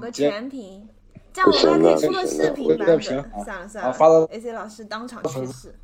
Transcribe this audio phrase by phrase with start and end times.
[0.00, 0.88] 个全屏，
[1.32, 3.00] 这样我们还可以出个视频版本。
[3.00, 5.74] 算了算了，啊发到 AC 老师当场去世。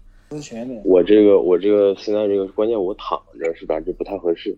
[0.84, 3.78] 我这个我这个现在这个关键我躺着是吧？
[3.78, 4.56] 这不太合适。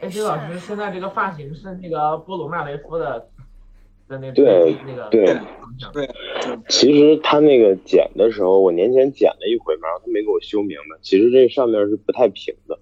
[0.00, 3.28] 没事哎，老师现在这个发型是那个波鲁纳雷夫的
[4.08, 5.38] 的那对那个对
[5.92, 6.10] 对，
[6.68, 10.98] 其实他那个剪的时候，我年前剪了一回嘛，然后他没给我修明白。
[11.02, 12.78] 其实这上面是不太平的，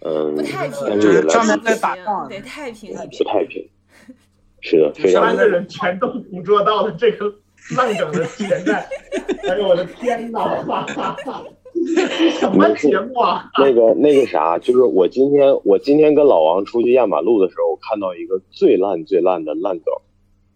[0.00, 3.24] 嗯，不太平，但是来上面不再打上行，得太平一不。
[3.24, 3.68] 太平。
[4.60, 7.32] 是的，非常三个人全都捕捉到了这个
[7.76, 8.86] 烂梗的存在。
[9.48, 10.40] 哎呦我的天哪！
[12.38, 13.50] 什么节目啊？
[13.58, 19.94] 那个那个啥，就是我今天我今天跟老王出去压马路的时候，我看到一个最烂最烂的烂梗，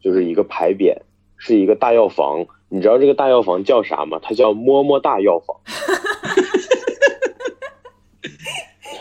[0.03, 0.95] 就是一个牌匾，
[1.39, 2.45] 是一个大药房。
[2.69, 4.19] 你知道这个大药房叫啥吗？
[4.23, 5.57] 它叫么么大药房。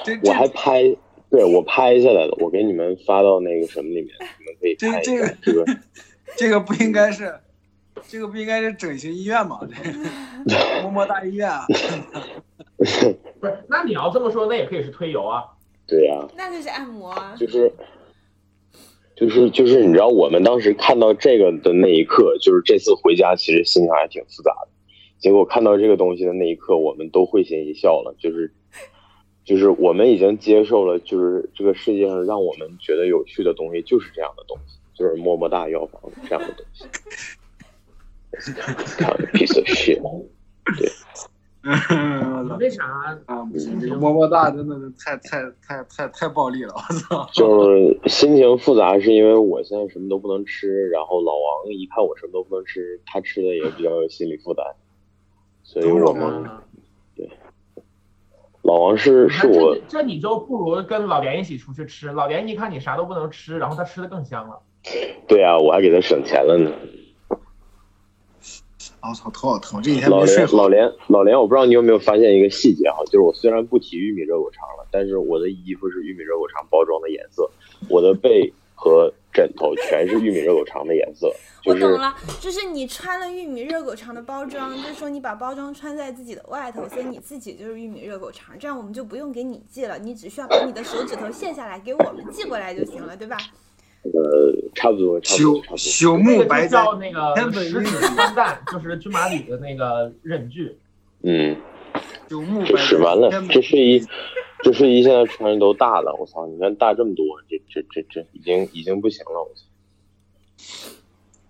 [0.05, 0.95] 这我还拍，
[1.29, 4.09] 对我拍下来了，我给你们发到那个什么里面，
[4.63, 5.35] 可以拍一这个
[6.37, 7.37] 这个不应该是，
[8.07, 9.59] 这个不应该是整形医院吗？
[10.47, 11.67] 这么么大医院啊！
[12.77, 13.17] 不是，
[13.67, 15.43] 那你要这么说，那也可以是推油啊。
[15.85, 17.35] 对呀、那就是按摩啊。
[17.37, 17.71] 就是
[19.17, 24.69] 就是就是，你知道我们当时看到这个的那一刻，就是这次回家其实心情还挺复杂的。
[25.19, 28.53] 结果看到这个东西的那一刻，我们都会心一笑了，就是
[29.45, 36.85] 就是我们已经接受了，就是这个世界上让我们觉得有趣的东西就是这样的东西，就是么么哒药房这样的东西。
[38.97, 40.01] 看 piece of shit，
[42.59, 42.83] 为啥？
[43.25, 43.43] 啊，
[43.99, 47.29] 么么哒真的是太太太太太暴力了，我操！
[47.33, 54.65] 就是心情复杂，是因为我现在什么都不能吃，然后老王一看我什么都不能吃，他吃的也比较有心理负担，
[55.63, 56.62] 所以我们嗯
[58.83, 62.07] 老王是是我这这你就不如跟老连一起出去吃。
[62.09, 64.59] 老连一看你啥都不能吃，然后他吃的更香了。
[65.25, 66.69] 对啊，我还给他省钱了呢。
[69.01, 70.67] 我操，头好疼，这几天老没睡好。
[70.67, 77.49] 连老连老连，我不知道你有没有发现一个细节哈，就是我虽然不提玉米热狗肠了，但是我的衣服是玉米热狗肠包装的颜色，
[77.89, 81.33] 我的背和枕头全是玉米热狗肠的颜色，
[81.63, 93.37] 就是我懂了，就是你穿了玉米热狗肠的包装，就是说你把包装穿在自己的外头，所以你自己就是玉米热狗肠，这样我们就不用给你寄了，你只需要把你的手指头卸下来给我们寄过来就行了，对吧？
[94.03, 95.77] 呃差不多差不多差不多。
[95.77, 100.77] 朽那个就木白哉，叫那个天本十指穿蛋，就是军马里的那个忍具。
[101.21, 101.55] 嗯，
[102.29, 102.83] 朽木白这哉。
[102.83, 104.05] 是完了这是一
[104.63, 106.47] 这睡衣现在穿的都大了，我操！
[106.47, 110.89] 你看大这么多，这这这这已经已经不行了，我操！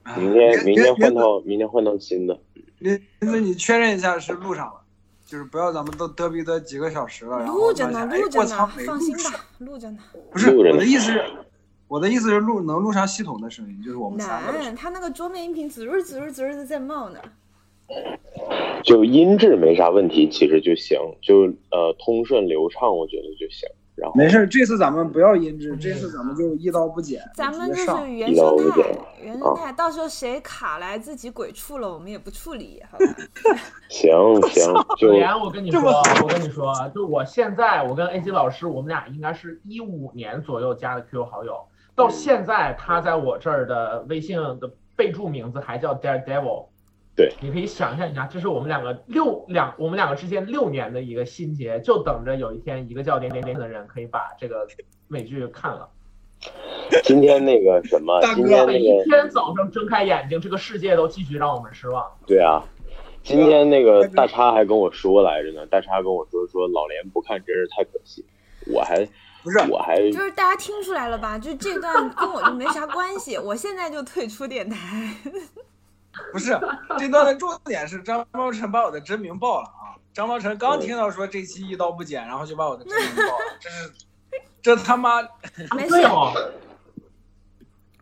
[0.01, 2.37] 啊明天明天换套明天换套新的。
[2.79, 4.81] 林林子，你确认一下是录上了，
[5.25, 9.99] 就是不要咱们都嘚逼嘚几个小时了，然后录着呢，录着呢放心吧，录着呢。
[10.31, 11.23] 不是我的意思是，
[11.87, 14.17] 我的意思是录能录上系统的声音，就是我们。
[14.17, 17.19] 难，他那个桌面音频滋润滋润滋润的在冒呢。
[18.83, 23.67] 就音质没啥问题，其实就行，就呃通顺流畅，我觉得就行。
[23.95, 28.91] 然后没事，这次咱们不要音质，这次咱们就一刀不剪，咱们就是原生态，
[29.21, 33.05] 原生态，到时候谁卡来自己鬼畜了，我们也不处理，好吧？
[33.89, 34.11] 行
[34.49, 35.79] 行，就子言，我跟你说
[36.23, 41.55] 我跟你说，就我现在，我跟 A 级老师，我们俩应该是一五年左右加的 QQ 好友，
[41.95, 46.65] 到现在他在我这儿的微信的备注名字还叫 Daredevil。
[47.15, 54.67] 对，你可以想象一下，这是我们两个六两我们两个之间六年的一个心结，就等着有一天一个叫点点点的人可以把这个
[55.07, 55.87] 美剧看了。
[57.03, 62.03] 今天那个什么，大哥今天每一天早上睁开眼睛，这个世界都继续让我们失望。
[62.25, 62.63] 对啊，
[63.23, 68.25] 今天那个大叉还跟我说来着呢，大叉跟我说说老连不看真是太可惜，
[68.73, 69.07] 我还
[69.43, 71.37] 不是我还就是大家听出来了吧？
[71.37, 74.77] 就这段跟我就没啥关系，我现在就退出电台。
[76.31, 76.57] 不是
[76.97, 79.97] 这段的重点是张茂晨把我的真名报了啊！
[80.13, 83.91] 张茂晨刚听到说这期一刀不剪，然后就把我的真名报了，这是
[84.61, 85.21] 这他妈
[85.75, 85.95] 没事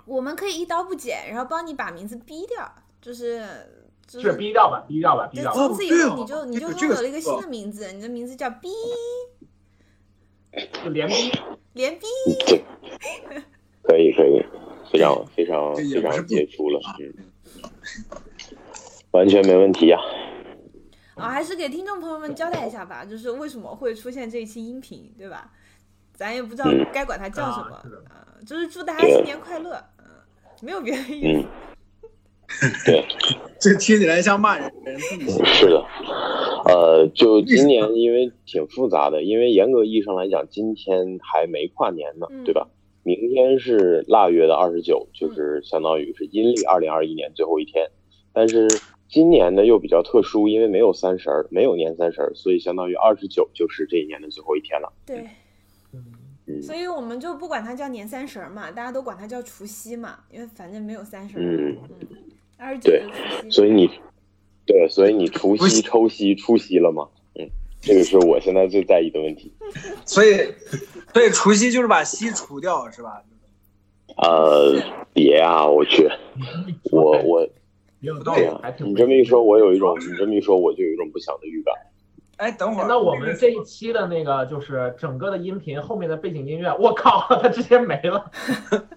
[0.05, 2.69] 我们可以一刀不剪，然后帮你把名字逼掉，
[3.01, 3.47] 就是
[4.05, 5.57] 就是逼掉吧，逼掉吧，逼掉吧。
[5.57, 8.69] 从此以后你就你就拥有了一个新的名字，你的名字叫逼
[10.83, 11.31] 就连逼。
[11.73, 12.05] 连逼。
[13.83, 14.43] 可以可以，
[14.91, 17.30] 非常非常这也是不非常杰出了，嗯，
[19.11, 19.99] 完全没问题呀、
[21.15, 25.51] 啊，还是给听众朋友们交代一下吧，就是为什么会出现这一期音频，对吧？
[26.13, 26.85] 咱也不知道嗯。
[26.93, 27.75] 该管它叫什么
[28.09, 30.05] 啊，呃，就是祝大家新年快乐，嗯，
[30.61, 31.39] 没有别的意思。
[31.39, 31.45] 嗯。
[32.85, 33.05] 对，
[33.59, 34.69] 这听起来像骂人，
[35.45, 35.85] 是的，
[36.65, 42.43] 呃，就今年因为挺复杂的，因为严格意义上来讲，今天还没跨年呢，嗯。
[42.43, 42.67] 对吧？
[43.03, 47.89] 明天是腊月的二十九，就是相当于是阴历二零二一年最后一天。
[48.33, 48.68] 但是
[49.09, 54.94] 今年呢又比较特殊，因为没有三十儿，没有年三十儿，所以相当于二十九就是这一年的最后一天了。
[55.06, 55.27] 对，
[55.94, 56.06] 嗯，
[56.48, 61.42] 嗯所以我们就不管它叫年三十儿嘛，大家都管它叫除夕嘛，因为反正没有三十儿。
[61.42, 62.07] 嗯，嗯，
[62.57, 63.03] 二十九对。
[63.50, 63.89] 所以你
[64.65, 67.09] 对，所以你除夕、除夕抽夕、出夕了吗？
[67.36, 67.50] 嗯，
[67.81, 69.51] 这个是我现在最在意的问题。
[70.05, 70.53] 所以
[71.13, 73.21] 所以除夕就是把夕除掉是吧？
[74.17, 74.79] 呃，
[75.13, 76.07] 别啊，我去，
[76.91, 77.49] 我 我也
[78.09, 81.73] 有道对呀、理还挺你这么一说，我有一种你这么一说，我就有一种不祥的预感。
[82.37, 88.29] 哎，等会儿，那我们这一期的那个就是整个的音频后面的背景音乐，我靠，它直接没了。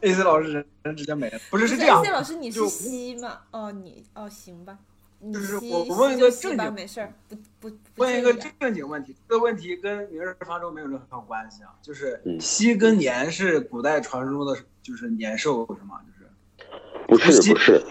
[0.01, 3.39] AC 老师人人直接没了，不是是是这样 AC，老师，你是就西吗？
[3.53, 4.79] 哦，你哦，行吧。
[5.27, 16.01] 你就是我我问一个正经没事儿，不不不问一个正经问题，这个问题跟《明日方舟》没有任何关系啊，就是嗯夕跟年是古代传说中的，就是年兽是吗？
[17.09, 17.83] 就是不是不是，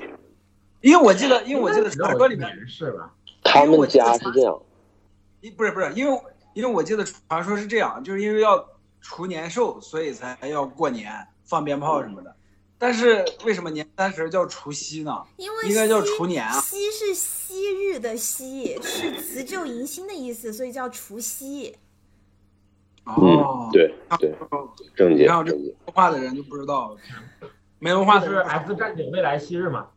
[0.81, 3.11] 因为我记得，因为我记得传说里面，是吧？
[3.43, 4.61] 他们家是这样，
[5.41, 6.21] 一不是不是，因为
[6.53, 8.63] 因为我记得传说是这样，就是因为要
[9.01, 11.11] 除年兽，所以才要过年
[11.43, 12.35] 放鞭炮什么的。
[12.83, 15.23] 但是为什么年三十叫除夕呢？
[15.37, 21.77] 因为应该叫除年啊夕是昔日的夕，是辞旧迎新的意思，所以叫除夕。
[23.05, 24.35] 哦嗯，，对对，
[24.93, 26.93] 正解然后这正解，文化的人就不知道，
[27.79, 29.87] 没文化是的人 X 战警未来昔日嘛，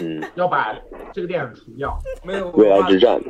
[0.00, 0.76] 嗯，要把
[1.14, 1.96] 这个电影除掉。
[2.26, 3.20] 没有未来之战，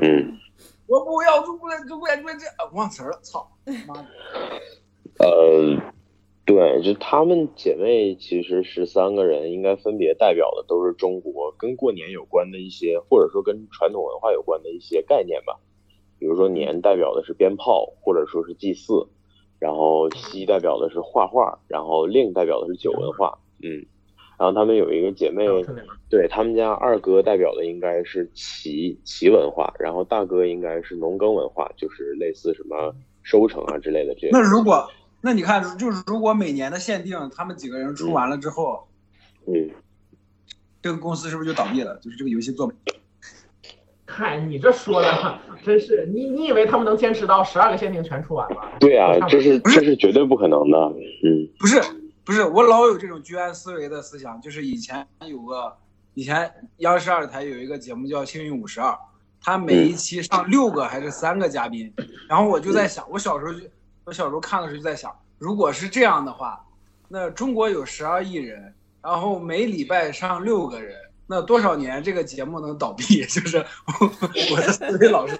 [0.00, 0.38] 嗯
[0.86, 3.50] 我不要中国中国中国这忘词儿了，操
[3.88, 4.06] 妈的！
[5.18, 5.76] 呃，
[6.50, 15.60] 对，就她们姐妹其实十三个人，应该分别代表的都是中国跟过年有关的一些，或者说跟传统文化有关的一些概念吧。
[16.18, 19.06] 比如说年代表的是鞭炮，或者说是祭祀，
[19.60, 23.86] 然后西代表的是画画，然后令代表的是酒文化，嗯，
[24.36, 25.46] 然后她们有一个姐妹
[26.08, 32.92] 对他们家二哥代表的应该是齐齐文化，然后大哥应该是农耕文化，就是类似什么
[33.22, 34.30] 收成啊之类的这些。
[34.32, 34.84] 那如果
[35.20, 38.88] 那你看，就是如果每年的限定，他们几个人出完了之后，
[39.46, 39.70] 嗯，
[40.80, 41.96] 这个公司是不是就倒闭了？
[41.98, 42.72] 就是这个游戏做不
[44.06, 48.62] 嗨你这说的，真是你你以为他们能坚持到十二个限定全出完吗？
[48.80, 50.78] 对啊，这是这是绝对不可能的。
[51.22, 51.80] 嗯不是
[52.24, 55.76] 不是，我老有这种居安思危的思想，就是以前有个
[56.14, 58.90] 以前央视二台有一个节目叫《幸运五十二》，
[59.42, 61.92] 他每一期上六个还是三个嘉宾，
[62.28, 63.60] 然后我就在想，我小时候就
[64.10, 66.66] 我小时候看的时候就在想，如果是这样的话，
[67.06, 70.96] 那中国有十二亿人，然后每礼拜上六个人。
[71.28, 73.04] 那多少年这个节目能倒闭？
[73.26, 74.10] 就是我
[74.50, 75.38] 我的思维老是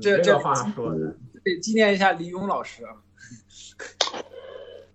[0.00, 1.14] 这这话说的，
[1.44, 2.96] 得纪念一下李勇老师啊。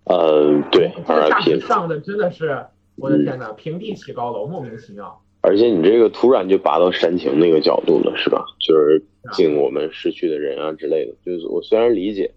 [0.02, 1.68] 呃，对这个价值，RIP。
[1.68, 2.66] 上的真的是，
[2.96, 5.22] 我的天呐，平地起高楼，莫名其妙。
[5.42, 8.44] 而且你这个突然就拔到煽情那个角度了，是吧？
[8.60, 11.12] 就是敬我们逝去的人啊之类的。
[11.26, 12.32] 就是我虽然理解，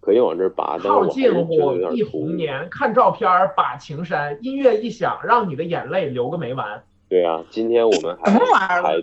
[0.00, 2.06] 可以往这儿拔，但是靠近我觉得有点。
[2.06, 6.82] 红年，看照片儿把情删，音乐一响，让你的眼泪流个没完。
[7.08, 8.96] 对啊，今天我们还什么玩还，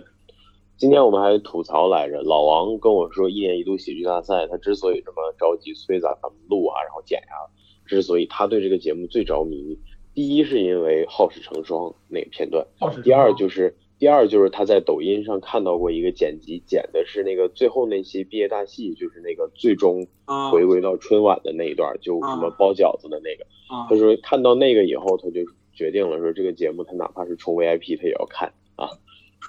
[0.76, 2.20] 今天我们还吐槽来着。
[2.22, 7.46] 老王跟我说，一年一度喜剧大赛，他之所以这么着急催咱们录啊，然后剪呀、
[7.86, 9.78] 之所以他对这个节目最着迷，
[10.14, 12.64] 第一是因为《好事成双》那个片段，
[13.02, 23.44] 第二就是第二就是他在抖音上看到过一个剪辑，剪的是那个最后那期毕业大戏，就是那个最终啊回归到春晚的那一段，就什么包饺子的那个。
[23.68, 25.40] 啊他说看到那个以后，他就
[25.72, 28.88] 决定了说这个节目他哪怕是充 VIP 他也要看啊。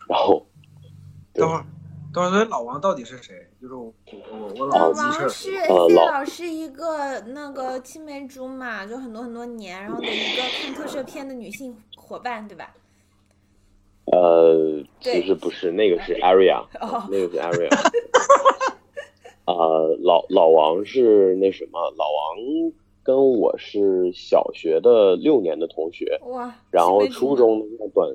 [0.09, 0.45] 然后，
[1.33, 1.65] 对等会儿，
[2.15, 3.47] 等会儿，所以老王到底是谁？
[3.61, 3.93] 就是我
[4.31, 4.89] 我我老。
[4.89, 12.73] 王是呃 AC 老老师一个那个青梅竹马，就很多很多年，然后的一个看特摄片的女性伙伴，对吧？
[14.11, 17.69] 呃，对其实不是，那个是 Area， 哦那个是 Area。
[19.45, 22.71] 呃，老老王是那什么，老王
[23.03, 28.09] 跟我是小学的六年的同学，哇，然后初中呢短，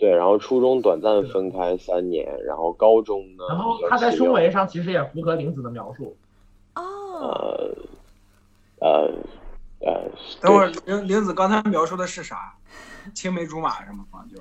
[0.00, 6.16] 对，然后初中短暂分开三年，然后高中呢，然后他在胸围上其实也符合玲子的描述。
[6.74, 7.70] 哦，
[8.78, 9.10] 呃呃
[9.80, 12.54] 呃，等会儿，玲玲子刚才描述的是啥？
[13.14, 14.06] 青梅竹马是吗？
[14.34, 14.40] 就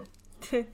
[0.50, 0.66] 对，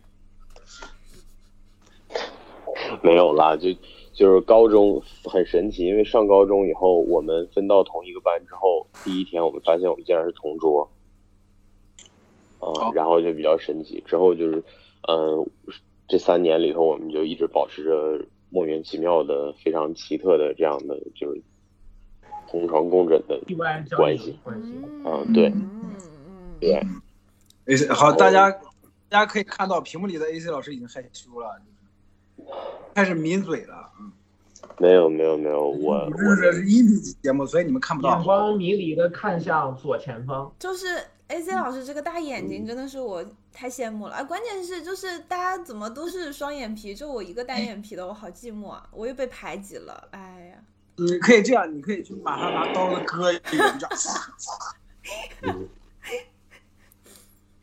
[3.02, 3.70] 没有啦，就
[4.14, 10.88] 就是高中很神奇，因为上高中以后，我们分到同一个班之后，第一天我们发现我们竟然是同桌，
[12.74, 14.04] 啊、哦然后就比较神奇。
[14.06, 14.64] 之后就是，
[15.08, 15.50] 嗯、
[16.08, 21.42] 这三年里头，我们就一直保持着莫名其妙的、非常奇特的这样的就是
[22.50, 24.38] 同床共枕的意外关系。
[24.44, 24.74] 关系。
[25.06, 25.92] 嗯对嗯嗯，
[26.60, 26.84] 对
[27.66, 28.50] ，AC 好，大家
[29.10, 31.62] 大家可以看到屏幕里的 AC 老师已经害羞了，
[32.94, 33.92] 开始抿嘴了。
[34.00, 34.12] 嗯，
[34.78, 38.24] 没有没有没有，我我这是是音频节目，所以你们看不到眼。
[38.24, 40.88] 光迷离的看向左前方，就是
[41.28, 44.24] A C 老师这个大眼睛真的是我太羡慕了啊！
[44.24, 48.88] 关键是就是大家怎么都是双眼皮，就我一个单眼皮的，我好寂寞啊！
[48.92, 50.58] 我又被排挤了，哎呀。
[50.98, 53.90] 你可以这样，你可以去马上拿刀子割一个，你知道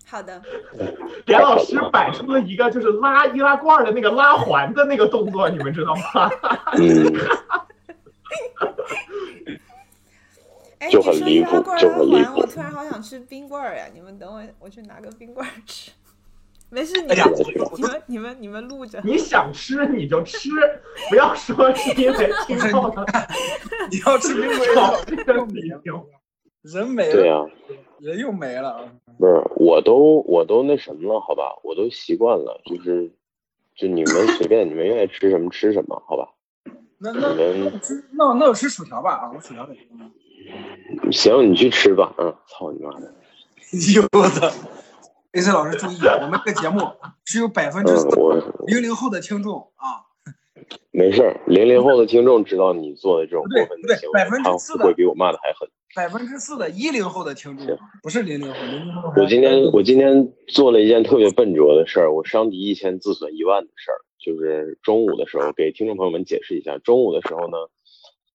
[0.05, 0.43] 好的，
[1.25, 6.31] 连老师摆出了一个就是拉易拉罐的那个拉环的那个动作，你们知道吗？
[10.91, 13.87] 就很离谱就很离谱，我谱突然好想吃冰棍儿呀！
[13.95, 15.91] 你们等我，我去拿个冰棍儿吃。
[16.71, 17.17] 没事，你们
[17.77, 18.99] 你们你们你们录着。
[19.05, 20.49] 你想吃你就吃，
[21.11, 23.05] 不要说是因为 听到了
[23.91, 26.07] 你要吃冰棍儿，这个理由。
[26.63, 27.47] 人没了对了，啊，
[27.99, 28.89] 人又没了。
[29.19, 33.13] 不是，我都我都那什么了，好吧，我都习惯了，就是
[33.77, 36.29] 就你们随便，你们愿意吃什么吃什么，好吧？
[36.99, 39.81] 那那你们那我吃那那我吃薯条吧啊，我薯条得吃。
[41.11, 43.13] 行，你去吃吧，嗯，操你妈的，
[44.13, 44.51] 我操。
[45.33, 46.81] AC 老师注意， 我们这个节目
[47.25, 48.09] 只有百分之嗯，四
[48.67, 50.05] 零零后的听众啊，
[50.91, 55.67] 没事儿，零零后的听众知道你做的这种过分的行为，他4%的会比我骂的还狠。
[55.95, 57.67] 百分之四的一零后的听众，
[58.03, 59.13] 不是零零后，零零后。
[59.17, 67.57] 我今天我今天做了一件特别笨拙的事儿，我伤敌一千自损一万的事儿，就是中午的时候给听众朋友们解释一下，中午的时候呢，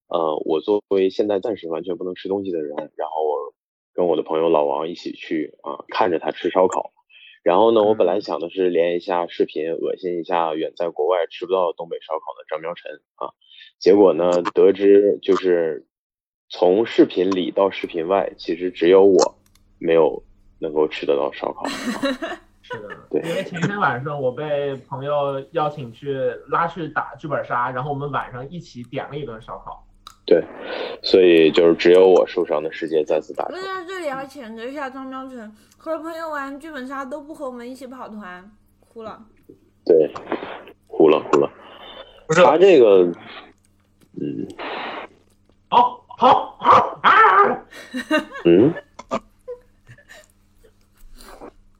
[0.08, 3.54] 呃，我作为现在暂时完全不能吃东西的人，然后我
[3.94, 6.92] 跟我的朋友老王一起去啊，看着他吃烧烤。
[7.44, 13.32] 然后呢，我本来想的是连一下视频，恶心一下远在国外吃不到东北烧烤的张苗晨啊。
[13.78, 15.86] 结果呢，得知就是
[16.48, 19.38] 从视频里到视频外，其实只有我
[19.78, 20.22] 没有
[20.58, 21.64] 能够吃得到烧烤。
[22.62, 26.12] 是的，对因为前天晚上我被朋友邀请去
[26.48, 29.86] 拉去打剧本杀，然后我们晚上一起点了一顿烧烤。
[30.28, 30.44] 对，
[31.02, 33.54] 所以就是只有我受伤的世界再次打开。
[33.56, 39.24] 我在这里要谴责一下张喵晨，和朋友玩剧本杀都不和我们一起跑团，哭了。
[39.86, 40.12] 对，
[40.86, 41.50] 哭了哭了。
[42.26, 43.10] 不是他这个，
[44.20, 44.46] 嗯
[45.70, 47.64] 好，好，好啊！
[48.44, 48.74] 嗯，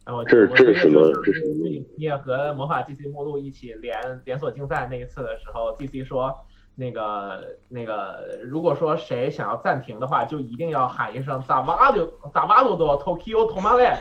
[0.06, 6.34] 然后这我这是什么这是什么你你也和魔法 GC 目录一起连连锁竞赛那一次的时候，GC 说
[6.80, 13.96] 那个那个，如果说谁想要暂停的话，就一定要喊一声咋哇就咋哇多多 Tokyo Tomale。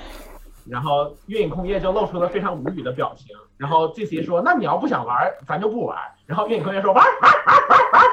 [0.70, 3.36] 然后月影空夜就露出了非常无语的表情。
[3.58, 8.04] 然后 GC 说：“那你要不想玩，咱就不玩。”然后月影空夜说：“玩玩玩玩玩。”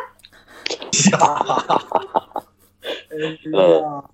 [3.53, 4.05] 哎呀，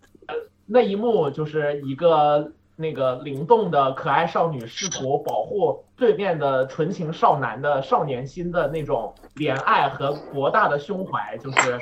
[0.67, 2.51] 那一幕就是一个
[2.81, 11.79] 那个灵动的可爱少女试图保护对面的纯情少男的少年心的那种怜爱和博大的胸怀，就是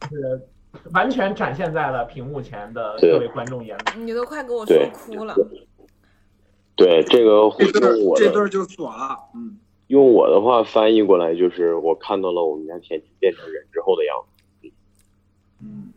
[0.00, 0.40] 就是
[0.92, 4.00] 完全展现在了屏幕前的各位观众眼里。
[4.00, 5.34] 你都快给我说哭了。
[6.74, 9.16] 对这个这对儿用我这对儿就锁了。
[9.34, 14.16] 嗯，用我的话翻译过来就是，我看到了我们家甜甜变成人之后的样
[14.62, 14.70] 子。
[15.60, 15.92] 嗯，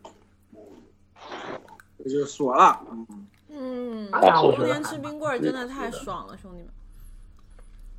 [2.04, 2.80] 这就锁了。
[2.92, 3.26] 嗯，
[3.60, 6.68] 嗯，哎呀，我觉今得天吃冰棍儿真的太爽了，兄弟们。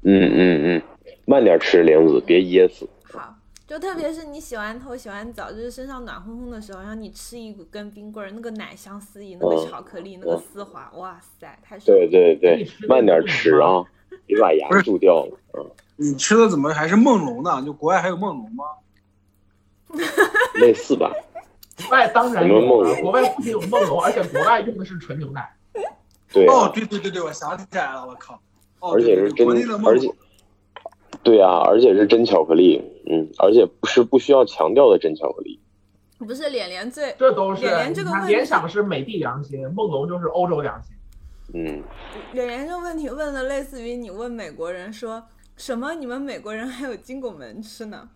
[0.04, 0.82] 嗯嗯嗯，
[1.25, 2.88] 慢点吃，玲子，别噎死。
[3.12, 3.36] 好，
[3.68, 12.12] 就特别是你洗完头、洗完澡，就是身上暖烘烘的时候，然后你吃一根冰棍儿，那个奶香四溢，那个嗯巧克力，那个嗯丝滑，哇塞，太爽对了。
[12.12, 13.84] 对对对，慢点吃啊，
[14.25, 15.38] 别把牙蛀掉了。
[15.58, 17.62] 嗯，你吃的怎么还是梦龙呢？
[17.66, 18.63] 就国外还有梦龙吗？
[20.62, 21.12] 类似吧。
[21.80, 25.50] 国外当然有，梦龙国外不仅有梦龙，而且国外用的是纯牛奶。
[26.32, 28.40] 对啊哦，对对对对，我想起来了，我靠。
[28.80, 30.08] 哦，而且是真对对对国内的，梦而且，
[31.24, 35.60] 对啊，而且是真巧克力，嗯，而且不是不需要强调的真巧克力，
[36.20, 40.96] 不是脸脸最这都是脸脸这个联想是美的良心，梦龙就是欧洲良心。
[41.54, 41.82] 嗯，
[42.34, 45.24] 脸脸这个问题问的类似于你问美国人说
[45.58, 45.96] 什么？
[45.96, 48.08] 你们美国人还有金拱门吃呢？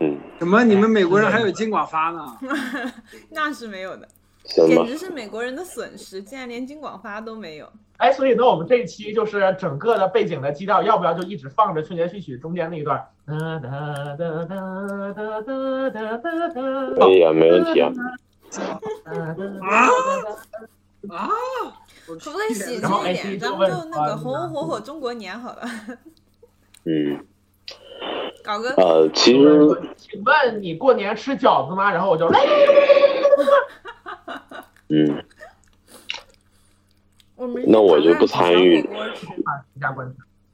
[0.00, 0.62] 嗯，怎么？
[0.64, 2.38] 你们美国人还有金广发呢？
[3.30, 4.08] 那是没有的，
[4.44, 7.70] 简直是美国人的损失，竟然连金广发都没有。
[7.96, 13.02] 哎，所以呢，我们这一期就是整个的背景的基调，要不要就一直放着春节序曲中间那一段？
[13.26, 13.70] 哒哒
[14.16, 14.44] 哒哒
[15.14, 16.60] 哒哒哒哒哒。
[16.98, 17.90] 可以啊，没问题啊。
[21.08, 21.26] 啊！
[22.06, 23.38] 可不可以喜庆一点？
[23.38, 25.62] 咱们就那个啊红红火火中国年好了。
[26.84, 27.18] 嗯，
[28.46, 29.58] 搞个呃，其实
[29.96, 31.90] 请问你过年吃饺子吗？
[31.90, 32.26] 然后我就，
[34.88, 35.24] 嗯，
[37.66, 38.88] 那我就不参与。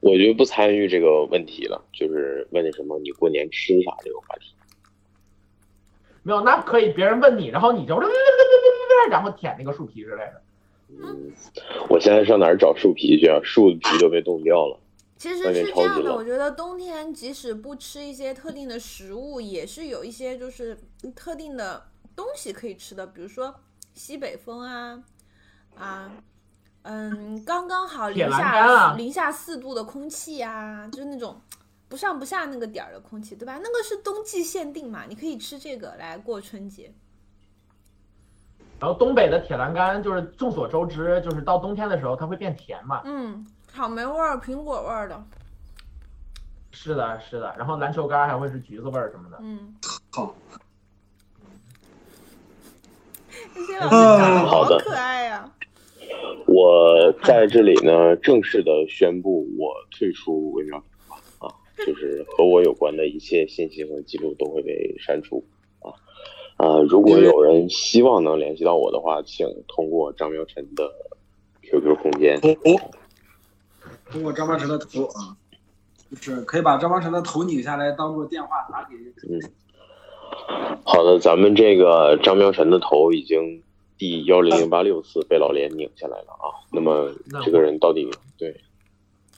[0.00, 4.52] 我就不参与这个问题了，就是问什么你过年吃啥这个话题。
[6.25, 8.00] 没有，那可以别人问你，然后你就，
[9.11, 10.42] 然后舔那个树皮之类的。
[10.88, 11.30] 嗯，
[11.88, 13.38] 我现在上哪儿找树皮去啊？
[13.44, 14.78] 树皮都被冻掉了。
[15.23, 20.76] 其实是这样的，我觉得冬天即使不吃一些特定的食物，也是有一些就是
[21.14, 21.81] 特定的
[22.17, 23.55] 东西可以吃的，比如说
[23.95, 25.00] 西北风啊，
[25.76, 26.11] 啊，
[26.83, 31.41] 嗯，刚刚好零下零下四度的空气呀，就是那种
[31.88, 33.61] 不上不下那个点儿的空气，对吧？
[33.62, 36.93] 那个是冬季限定嘛，你可以吃这个来过春节。
[38.81, 43.02] 然后东北的铁栏杆就是众所周知，就是到冬天的时候它会变甜嘛。
[43.05, 45.25] 嗯，草莓味儿、苹果味儿的。
[46.73, 47.55] 是的，是的。
[47.57, 49.38] 然后篮球杆还会是橘子味儿什么的。
[49.41, 49.75] 嗯，
[50.11, 50.35] 好。
[53.55, 55.50] 这些老师长得好可爱呀！
[56.47, 60.76] 我在这里呢，正式的宣布我退出微妙
[61.38, 61.49] 啊，
[61.79, 65.45] 就是和我有关的一切信息和记录都会被删除。
[65.81, 65.93] 啊
[66.57, 70.91] 啊，如果有人希望能联系到我的话，请通过张苗晨的
[71.62, 72.38] QQ 空间。
[74.12, 75.35] 通过张苗晨的头啊，
[76.11, 78.95] 就是可以把张苗晨的头拧下来当做电话打给。
[79.28, 79.40] 嗯，
[80.85, 83.62] 好的，咱们这个张苗晨的头已经
[83.97, 86.52] 第幺零零八六次被老连拧下来了啊。
[86.71, 87.11] 那么
[87.42, 88.54] 这个人到底对？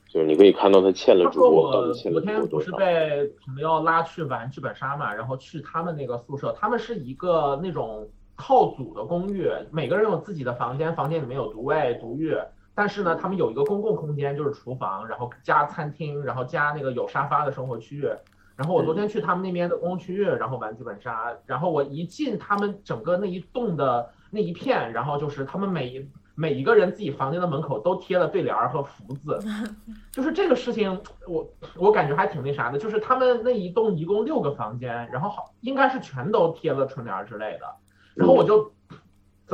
[0.09, 2.47] 就是你可以看到他欠了主播到底欠了主播多少。
[2.47, 12.33] 昨天不是被朋友拉去玩剧本杀嘛，然后去他们那个宿舍，他们是一个那种套组的公寓，每个人有自己的房间，房间里面有独卫、独浴，
[12.75, 18.09] 但是呢，他们有一个公共空间，就是厨房，然后加餐厅，然后加那个有沙发的生活区域。
[18.57, 26.09] 然后我昨天去他们那边的公共区域，然后玩剧本杀，然后我一进他们整个那一栋的那一片，然后就是他们每一。
[26.37, 29.39] 每一个人自己房间的门口都贴了对联儿和福字，
[30.11, 32.77] 就是这个事情，我我感觉还挺那啥的。
[32.77, 37.77] 就是他们那一栋一共六个房间，然后好应该是全都贴了春联之类的。
[38.17, 38.69] 然后我就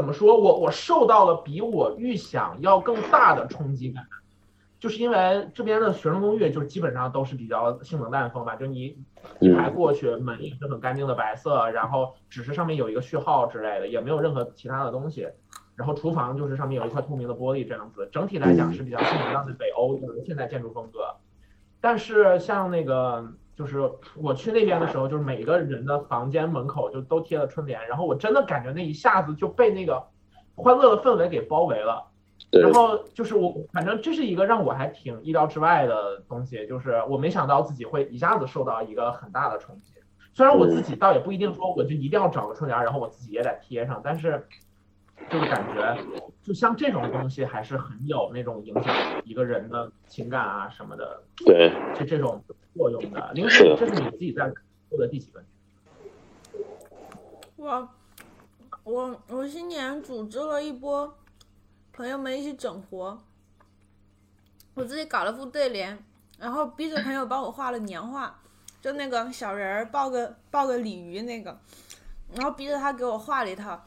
[0.00, 4.02] 怎么说，我我受到了比我预想要更大的冲击感，
[4.78, 8.96] 就是因为这边的学生公寓就是基本上都是比较性冷淡风吧，就你
[9.40, 15.28] 一排过去，门也是很干净的白色，然后只是上面有一个序号之类的，也没有任何其他的东西。
[15.76, 21.14] 然后厨房就是上面有一块透明的玻璃这样子，整体来讲是比较性冷淡的北欧就是现代建筑风格。
[21.78, 23.78] 但是像那个就是
[24.16, 30.02] 我去那边的时候，就是每个人的房间门口就都贴了春联，然后我真的感觉那一下子就被那个
[30.54, 32.02] 欢乐的氛围给包围了。
[32.50, 39.92] 然后就是我反正这是一个让我还挺意料之外的东西，就是我没想到自己会一下子受到一个很大的冲击。
[40.32, 44.42] 虽然我自己倒也不一定说我就一定要找个春联，然后我自己也得贴上，但是。
[45.28, 45.98] 就是感觉，
[46.42, 52.42] 就像这种东西还是很有那种影响一个人的情感啊什么的，对，就这种
[52.74, 53.32] 作用的。
[53.34, 54.52] 因为这是你自己在
[54.88, 55.42] 做的第几个？
[57.56, 57.88] 我
[58.84, 61.14] 我我新年组织了一波
[61.92, 63.22] 朋友们一起整活，
[64.74, 66.02] 我自己搞了副对联，
[66.38, 68.40] 然后逼着朋友帮我画了年画，
[68.80, 71.60] 就那个小人儿抱个抱个鲤鱼那个，
[72.34, 73.84] 然后逼着他给我画了一套。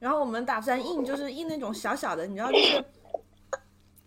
[0.00, 2.84] 然后我们打算印，就是印那种小小的，你知道，就是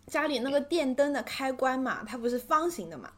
[0.06, 3.10] 家里那个电灯的开关嘛，它不是方形的嘛，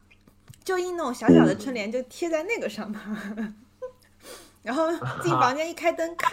[0.63, 3.55] 就印那种小小的春联，就贴在那个上面。
[4.63, 6.31] 然后进房间一开灯，咔，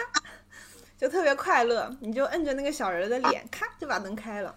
[0.97, 1.91] 就特别快乐。
[2.01, 4.55] 你就摁着那个小人的脸，咔就把灯开了。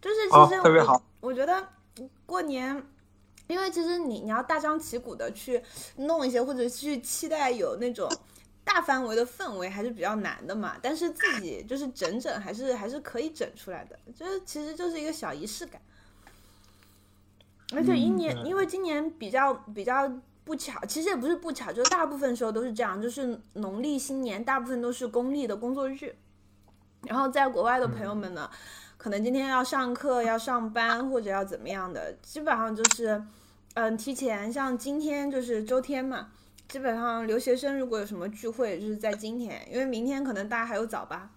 [0.00, 1.68] 就是其实特别好，我觉得
[2.26, 2.84] 过年，
[3.46, 5.62] 因为其实你你要大张旗鼓的去
[5.96, 8.10] 弄一些，或者去期待有那种。
[8.66, 15.78] 大范围的氛围还是比较难的嘛，但是自己就是整整还是还是可以整出来的，就是其实就是一个小仪式感。
[17.74, 20.10] 而且一年，因为今年比较比较
[20.44, 26.14] 不巧，其实也不是不巧，就是大部分时候都是这样，就是农历新年大部分都是公历的工作日。
[27.02, 28.50] 然后在国外的朋友们呢，
[28.96, 33.22] 可能今天要上课、要上班或者要怎么样的，基本上就是
[33.74, 36.28] 嗯提前，像今天就是周天嘛。
[36.66, 41.30] 基本上留学生如果有什么聚会，就是在今天，因为明天可能大家还有早八，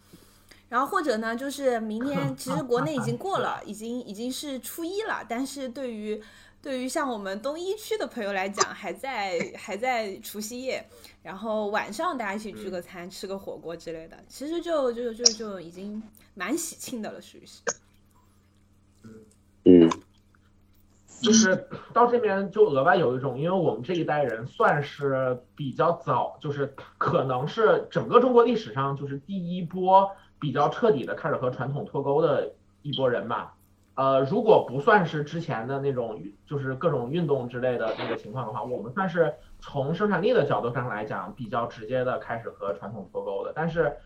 [0.69, 6.21] 然后或者呢，就是明天其实国内已经 过了，已经已经是初一了，但是对于
[6.61, 10.85] 对于像我们东一区的朋友来讲，还在还在除夕夜，
[11.23, 16.03] 然后晚上大家一起聚个餐，吃个火锅之类的，其实就就就就已经
[16.33, 17.61] 蛮喜庆的了，属于是。
[19.63, 19.89] 嗯，
[21.21, 33.53] 就是到这边就额外有一种，因为我们这一代人算是比较早，就是可能是整个中国历史上就是第一波比较彻底的开始和传统脱钩的一波人吧。
[33.95, 43.51] 呃，如果不算是之前的那种，就是各种运动之类的那个情况的话，我们算是从生产力的角度上来讲，比较直接的开始和传统脱钩的。
[43.55, 43.97] 但是，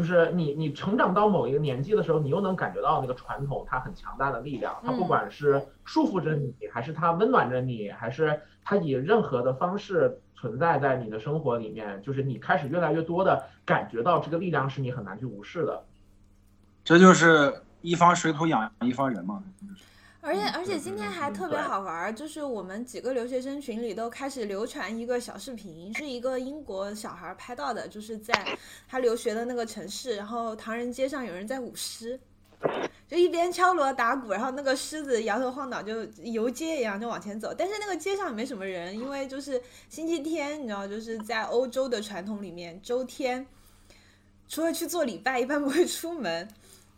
[0.00, 15.84] 就是你你成长到某一个年纪的时候，你又能感觉到那个传统它很强大的力量，它不管是束缚着你，还是它温暖着你，还是它以任何的方式存在在你的生活里面，就是你开始越来越多的感觉到这个力量是你很难去无视的。
[16.82, 19.44] 这就是一方水土养一方人嘛。
[20.22, 28.32] 而且而且今天还特别好玩儿，就是我们几个留学生群里都开始流传一个小视频，是一个英国小孩拍到的，就是在
[28.86, 32.20] 他留学的那个城市，然后唐人街上有人在舞狮，
[33.08, 37.54] 就一边敲锣打鼓，然后那个狮子摇头晃脑，就游街一样就往前走。
[37.56, 43.46] 但是那个街上也没什么人，因为就是星期天，你知道，就是在欧洲的传统里面，周天
[44.48, 46.46] 除了去做礼拜，一般不会出门。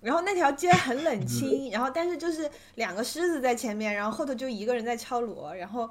[0.02, 5.88] 然后那条街很冷清，然后但是就是两个狮子在前面，然后后头就一个人在敲锣，然后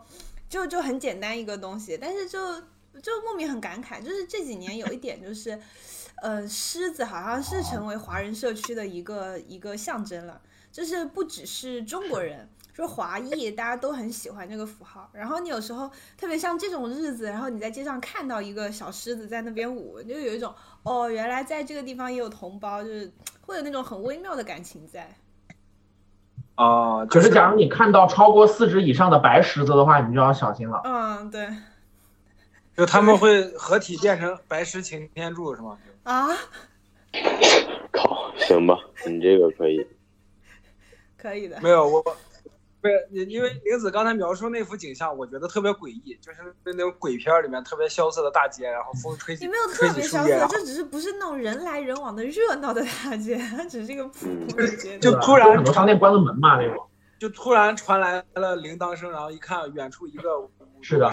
[0.49, 2.61] 就就很简单一个东西，但是就
[3.01, 5.59] 就莫名很感慨，就是这几年有一点就是，
[6.21, 12.49] 呃，狮子好像是成为华人社区的一个一个象征了，就是不只是中国人。
[12.73, 15.09] 说华裔，大家都很喜欢这个符号。
[15.13, 20.53] 然后你有时候特别像这种日子，然后你在街上看到一个小狮子在那边舞，就有一种
[20.83, 25.09] 哦，原来在这个地方也有同胞，就是会有那种很微妙的感情在。
[26.55, 30.81] 哦，就是假如你看到超过四只以上的白狮子的话，你就要小心了。
[30.85, 31.47] 嗯，对。
[32.77, 35.77] 就他们会合体变成白狮擎天柱是吗？
[36.03, 36.29] 啊？
[37.91, 39.85] 靠，行吧，你这个可以。
[41.17, 41.59] 可以的。
[41.61, 42.03] 没有我。
[42.81, 54.97] 不是你，因为玲子刚才描述那幅景象，我觉得特别诡异，就是那种鬼片里面特别萧瑟的大街，然后风吹起，也没有特别萧瑟，这只是不是那种人来人往的热闹的大街，它 只是一个普通的街。
[54.97, 56.83] 就突然很多商店关了门嘛那种，
[57.19, 60.29] 就突然传来了铃铛声，然后一看远处一个
[60.81, 61.11] 是的，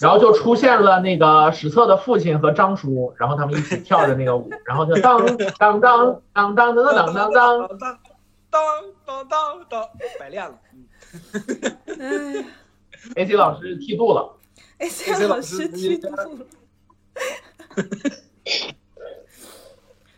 [0.00, 5.24] 然后就出现了那个史册的父亲和张叔，然后他们一起跳的那个舞，然后就当
[5.58, 7.78] 当当当当当当当当
[8.50, 8.60] 当
[9.06, 10.58] 当当当，白练了。
[11.98, 12.44] 哎
[13.16, 14.36] ，A C 老师剃度了。
[14.78, 16.28] A C 老师剃度了。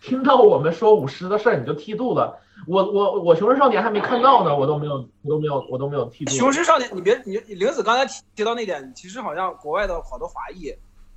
[0.02, 2.38] 听到我们说舞狮的事儿，你就剃度了。
[2.66, 6.32] 我我我《雄狮少年》还没看到呢，我都没有，我都没有，我都没有剃度。
[6.32, 10.74] 雄狮少年，你别你玲子刚才提到那点，其实好像国外的好多华裔。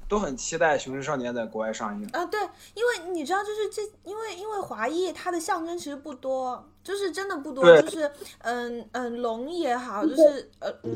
[0.10, 2.24] 都很期待《雄狮少年》在国外上映啊！
[2.26, 2.40] 对，
[2.76, 10.92] 因为你知道，就是这，因为因为华裔它的象征其实不多，就是真的不多，就是嗯嗯龙也好，就是呃嗯，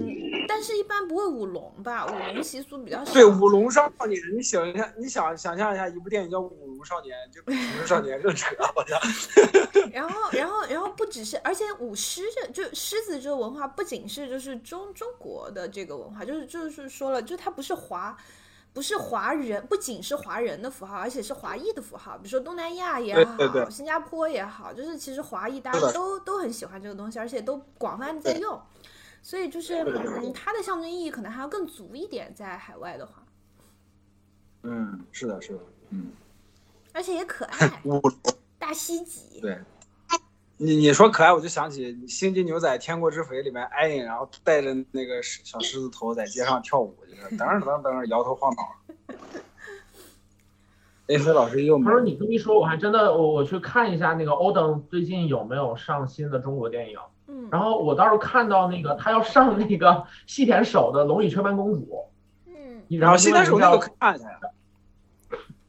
[0.47, 2.05] 但是一般不会舞龙吧？
[2.05, 3.13] 舞龙习俗比较少。
[3.13, 8.99] 对，舞龙少年，你想一下，你想想象一下，一部电影叫《舞龙少年》，就比《雄狮少年》更扯，好像。
[9.93, 18.17] 然后，然后，然后不只是，而且舞狮这就狮子这个文化，不仅是就是中中国的这个文化，就是就是说了，就它不是华。
[18.77, 22.15] 不是华人，不仅是华人的符号，而且是华裔的符号。
[22.15, 28.61] 比如说东南亚也好，新加坡也好，就是其实华裔大家都都很喜欢这个东西，而且都广泛在用。
[29.23, 33.23] 所以就是嗯，它的象征意义可能还要更足一点，在海外的话。
[34.61, 35.59] 嗯，是的，是的，
[35.89, 36.11] 嗯。
[36.93, 37.81] 而且也可爱。
[38.59, 39.41] 大西脊。
[39.41, 39.57] 对。
[40.59, 49.15] 你你说可爱，我就想起《星际牛仔：天国之肥》里面艾因，然后带着那个小狮子头在街上跳舞，就是噔噔噔摇头晃脑。
[51.07, 56.97] A C 老师又他说你这么一说，我还真的我我去看一下那个欧登最近有没有上新的中国电影。
[57.27, 57.47] 嗯。
[57.51, 61.79] 然后我倒是看到那个他要上那个细田守的《龙与雀斑公主》。
[62.47, 62.99] 嗯。
[62.99, 64.39] 然后细田守那个看一下呀。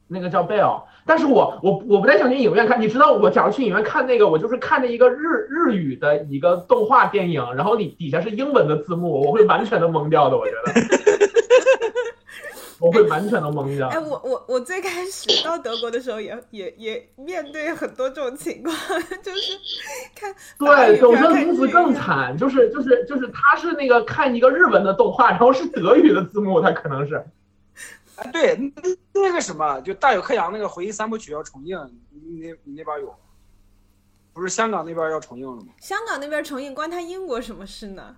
[0.09, 2.79] 那个叫贝尔，但是我我我不太想去影院看。
[2.79, 10.37] 你知道，我假如去影院看那个，我就是看着一个日日语的一个动画电影，然后底底下是英文的字幕，我会完全的懵掉的。
[10.37, 10.73] 我觉得，
[12.79, 13.89] 我会完全的懵掉。
[13.89, 18.77] 哎，我我我最开始到德国的时候，也也也面对很多这种情况，
[19.23, 19.59] 就是
[20.15, 27.25] 看对，我觉得名字更惨，就是就是就是他是那个看一个日文的动画，然后是德语的字幕，他可能是。
[28.33, 28.73] 对，
[29.13, 31.79] 那个什么，就大有克洋那个回忆三部曲要重映，
[32.11, 33.15] 你那你那边有？
[34.33, 35.73] 不是香港那边要重映了吗？
[35.81, 38.17] 香港那边重映关他英国什么事呢？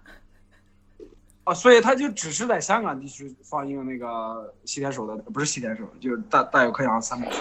[1.44, 7.38] 哦，所以他就只是在香港地区放映那个西天手的，不是西天手，就是大大有克洋三部曲，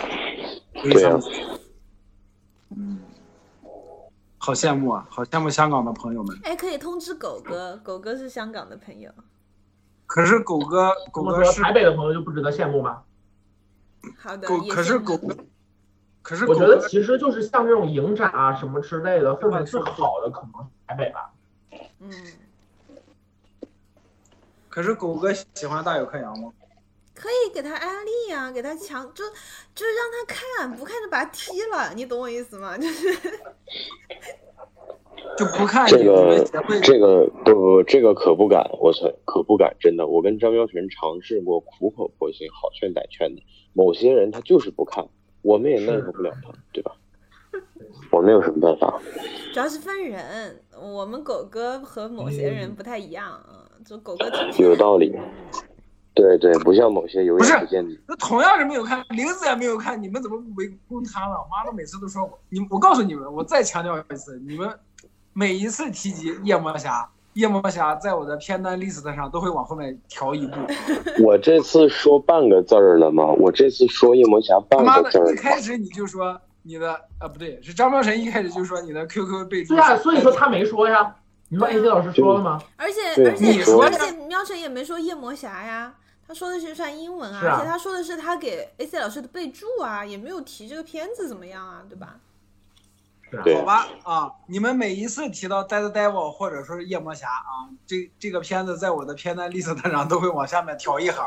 [0.75, 1.45] 回忆三部曲。
[2.69, 2.99] 嗯，
[4.37, 6.39] 好羡慕啊，好羡慕香港的朋友们。
[6.43, 9.11] 哎，可以通知狗哥，狗哥是香港的朋友。
[10.09, 13.03] 可是狗哥，狗哥是台北的朋友就不值得羡慕吗？
[14.17, 14.47] 好的。
[14.47, 15.37] 狗可是狗哥，
[16.23, 21.31] 可是我觉得其实就是像这种影展啊什么之类的，氛围最好的可能是台北吧。
[21.99, 22.11] 嗯。
[24.67, 26.51] 可是狗哥喜欢大有克洋吗？
[27.13, 29.23] 可以给他安利啊，给他强，就
[29.75, 32.75] 就是让他看，不看就把他踢了，你懂我意思吗？
[32.75, 33.13] 就是
[35.37, 36.43] 就不看这个
[36.83, 43.41] 这个不不这个可不敢，我操可不敢，真的，我跟张彪群尝试过苦口婆心好劝歹劝的，
[43.73, 45.07] 某些人他就是不看，
[45.41, 46.91] 我们也奈何不了他，对吧？
[48.11, 49.01] 我们有什么办法？
[49.53, 53.39] 主要是分人，我们狗哥和某些人不太一样，
[53.85, 54.25] 就狗哥
[54.57, 55.15] 有道理。
[56.13, 61.47] 对对，不像某些有眼不见那同样是没有看，林子也没有看，你们怎么不围攻他了？
[61.49, 64.67] 妈的，每次都说我，你我告诉你们，我再强调一次，你们
[65.33, 70.55] 每一次提及夜魔侠，夜魔侠在我的片单 list 上都会往后面调一步。
[71.23, 73.25] 我这次说半个字儿了吗？
[73.39, 75.31] 我这次说夜魔侠半个字儿。
[75.31, 79.75] 一开始你就说你的啊，不对，是张妙晨一开始就说你的 QQ 备注。
[79.75, 81.15] 对啊，所以说他没说呀。
[81.51, 82.61] 你说 AC 老师说了吗？
[82.75, 85.93] 而且而且而且喵晨也没说夜魔侠呀。
[86.27, 92.17] 他说的是算英文啊，而且他说的是他给 AC 老师的备注啊，也没有提这个片子怎么样啊，对吧？
[93.55, 101.25] 好吧啊，你们每一次提到 Dead Devil 或者说是夜魔侠啊，这这个片子在我的片单 list 上都会往下面调一行。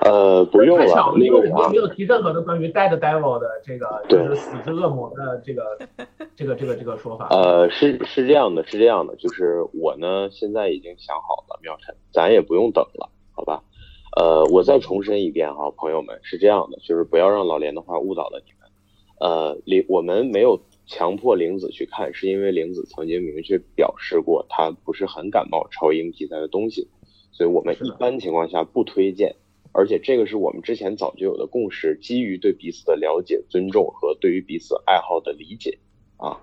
[0.00, 5.78] 呃，不用了，没有没有提任何的关于 Dead Devil 的这个就是死之恶魔的这个
[6.36, 7.28] 这个这个这个说法。
[7.30, 13.62] 呃，是是这样的，是这样的，就是我呢现在已经想好了，妙晨，咱也不用等了，好吧？
[14.16, 18.70] 呃，我再重申一遍哈，朋友们是这样的，就是不要让老连的话误导了你们。
[19.18, 26.88] 呃，林我们没有强迫玲子去看，是因为玲子曾经明确表示过她不是很感冒超英题材的东西，
[27.32, 29.34] 所以我们一般情况下不推荐。
[29.72, 35.78] 而且这个是我们之前早就有的共识，基于对彼此的了解、尊重和对于彼此爱好的理解
[36.16, 36.40] 啊。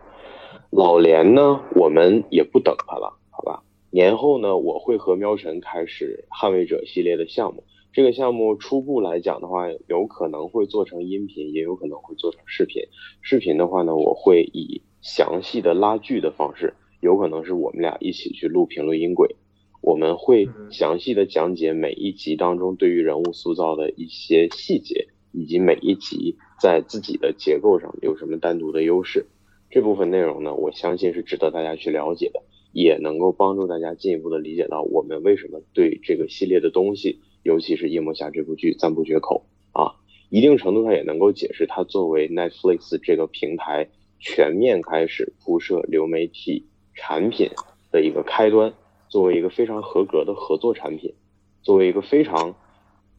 [0.70, 3.64] 老连呢，我们也不等他了，好吧？
[3.90, 7.64] 年后呢，我会和喵晨开始捍卫者系列的项目。
[7.94, 12.82] 这个项目初步来讲的话，有可能会做成音频，也有可能会做成视频。
[13.22, 19.36] 视频的话呢，我会以详细的拉锯的方式，有可能是我们俩一起去录评论音轨。
[19.84, 29.28] 我们会详细的讲解每一集当中对于人物塑造的一些细节，以及每一集在自己的结构上有什么单独的优势。
[29.70, 32.42] 这部分内容呢，我相信是值得大家去了解的。
[32.72, 39.96] 也能够帮助大家进一步的理解到我们为什么对这个系列的东西，尤其是《夜魔侠》这部剧赞不绝口啊！
[40.30, 47.52] 一定程度上也能够解释它作为 Netflix 这个平台全面开始铺设流媒体产品
[47.92, 48.74] 的一个开端，
[49.10, 51.14] 作为一个非常合格的合作产品，
[51.62, 52.56] 作为一个非常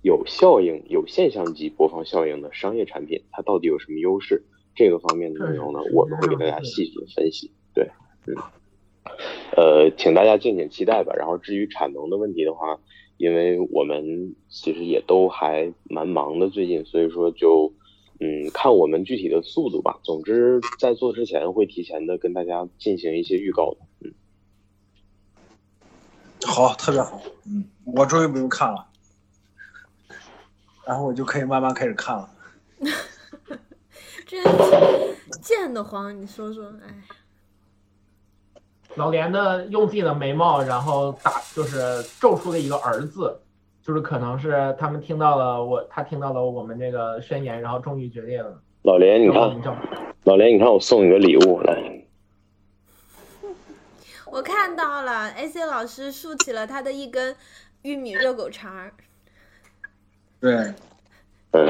[0.03, 4.43] 有效应、有现象级播放效应的商业产品，它到底有什么优势？
[4.75, 7.53] 这个方面的内容呢，我们会给大家细致分析。
[7.75, 7.89] 对，
[8.27, 8.35] 嗯。
[9.57, 11.15] 呃，请大家敬请期待吧。
[11.15, 12.81] 然后至于产能的问题的话，
[13.17, 17.73] 因为我们其实也都还蛮忙的最近，所以说就
[18.21, 19.99] 嗯看我们具体的速度吧。
[20.03, 23.79] 总之在做之前会提前的跟大家进行一些预告的。
[24.01, 24.13] 嗯，
[26.47, 27.23] 好，特别好。
[27.47, 28.89] 嗯，我终于不用看了，
[30.87, 32.31] 然后我就可以慢慢开始看了。
[34.27, 34.43] 这
[35.41, 37.03] 贱的慌，你说说，哎。
[38.97, 43.41] 老连的用自己的眉毛，然后打就是咒出了一个儿子，
[43.83, 48.45] 就是可能是他们听到了我，他听到了我们这个宣言，然后终于决定。
[48.83, 49.41] 老连，你看，
[50.25, 52.03] 老连，你看我送你个礼物来。
[54.31, 57.35] 我看到了，AC 老师竖起了他的一根
[57.83, 58.91] 玉米热狗肠。
[60.41, 60.73] 对。
[61.53, 61.69] 嗯。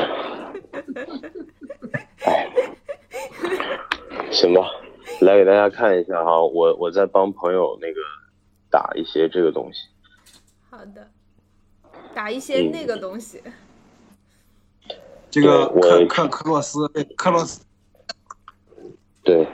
[4.30, 4.62] 行吧。
[5.20, 8.00] 来给大家看一下哈，我我在帮朋友那个
[8.70, 9.86] 打一些这个东西。
[10.70, 11.08] 好的，
[12.14, 13.42] 打一些那个东西。
[15.30, 17.64] 这个克克克洛斯，克洛斯。
[19.22, 19.48] 对，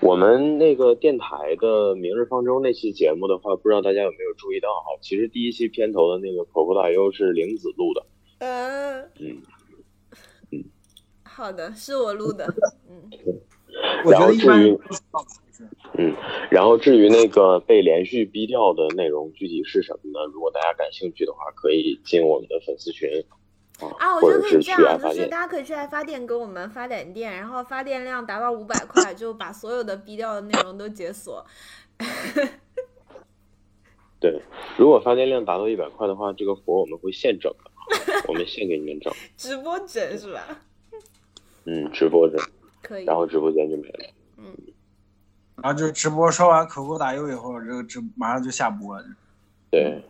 [0.00, 4.98] 我们那个电台的《明日方舟》那期节目的话，不知道大家有没有注意到哈？
[5.02, 8.06] 其实第一期片头的那个口口大优是玲子录的。
[8.38, 9.42] 嗯嗯
[10.52, 10.64] 嗯。
[11.22, 12.46] 好的，是我录的。
[12.88, 13.10] 嗯。
[14.04, 14.78] 然后至于，
[15.98, 16.14] 嗯，
[16.50, 20.24] 然后至于那个被连续逼掉的内容具体是什么呢？
[20.32, 23.08] 如果大家感兴趣的话，可以进我们的粉丝群，
[23.98, 25.26] 啊，我或觉得可以这者是去爱样，就是。
[25.26, 31.44] 大家可以去爱发电给我们发点电，然后发电量达到五百块，就把所有的逼掉的内容都解锁。
[34.20, 34.40] 对，
[34.76, 37.70] 如果发电量达到一百块的话，这个活我们会现整的，
[38.28, 39.12] 我们现给你们整。
[39.36, 40.62] 直播整是吧？
[41.64, 42.38] 嗯，直播整，
[42.90, 43.04] 可以。
[43.04, 44.04] 然后直播间就没了。
[44.38, 44.56] 嗯
[45.62, 48.98] 然后就直播刷完口口打油以后，这个直马上就下播。
[49.70, 50.02] 对，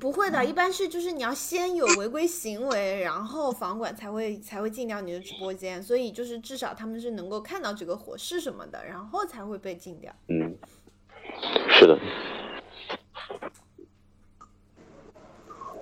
[0.00, 10.12] 不会的，一般是就是你要先有违规行为，然后房管才会才会禁掉你的直播间，所以就是至少他们是能够看到这个火是什么的，然后才会被禁掉。
[10.26, 10.56] 嗯，
[11.70, 11.96] 是的。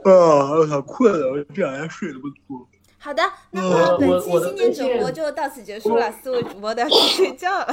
[0.05, 0.13] 啊，
[0.59, 2.69] 我好困了，我这两天睡得不足。
[3.05, 7.67] 好的，那嗯么本我我的期新年主播就到此结束了，四位主播都要去睡觉了。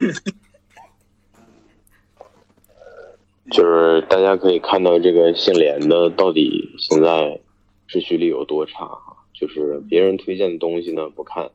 [3.52, 7.38] 就是大家可以看到这个姓连的到底现在
[7.86, 11.50] 秩序力有多差哈，就是别人推荐的东西呢不看，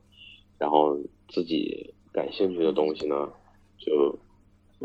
[0.60, 0.96] 然后
[1.30, 3.28] 自己感兴趣的东西呢
[3.80, 4.16] 就，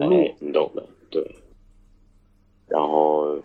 [0.01, 1.23] 哎，你懂的，对。
[2.69, 3.39] 然后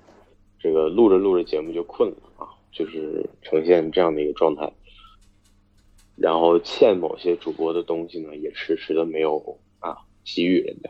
[0.58, 4.72] 这个录着录着节目就困了啊，就是呈现这样的一个状态。
[6.16, 10.90] 然后欠某些主播的东西呢，也迟迟的没有啊给予人家。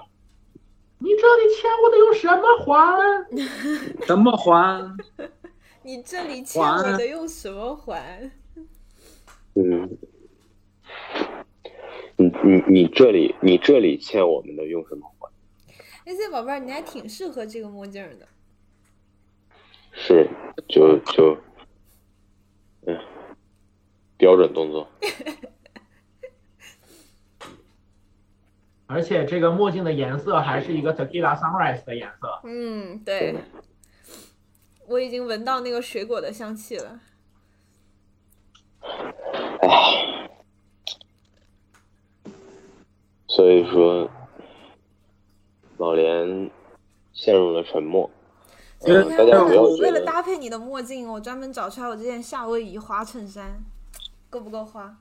[0.97, 4.05] 你这里欠我的用什么还？
[4.07, 4.97] 怎么还？
[5.83, 8.31] 你这里欠我的用什么还？
[9.55, 9.97] 嗯，
[12.17, 18.27] 你你你这里你这里欠我们的用什么还？A C 宝贝儿，你还挺适合这个墨镜的。
[19.91, 20.27] 是
[20.67, 21.37] 就就，
[22.89, 22.99] 嗯，
[24.17, 24.88] 标准动作。
[28.88, 32.41] 而且这个墨镜的颜色还是一个 Tequila Sunrise 的颜色。
[32.43, 33.36] 嗯，对，
[34.88, 36.99] 我已经闻到那个水果的香气了。
[39.62, 40.28] 唉，
[43.28, 44.10] 所以说，
[45.78, 46.49] 老连
[47.13, 48.10] 陷入了沉默。
[48.81, 53.63] 我为了搭配你的墨镜，我专门找出来我这件夏威夷花衬衫，
[54.29, 54.97] 够不够花？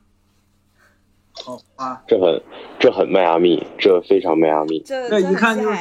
[1.33, 2.41] 好花，这很
[2.79, 4.79] 这很迈阿密，这非常迈阿密。
[4.81, 5.77] 这一看就是。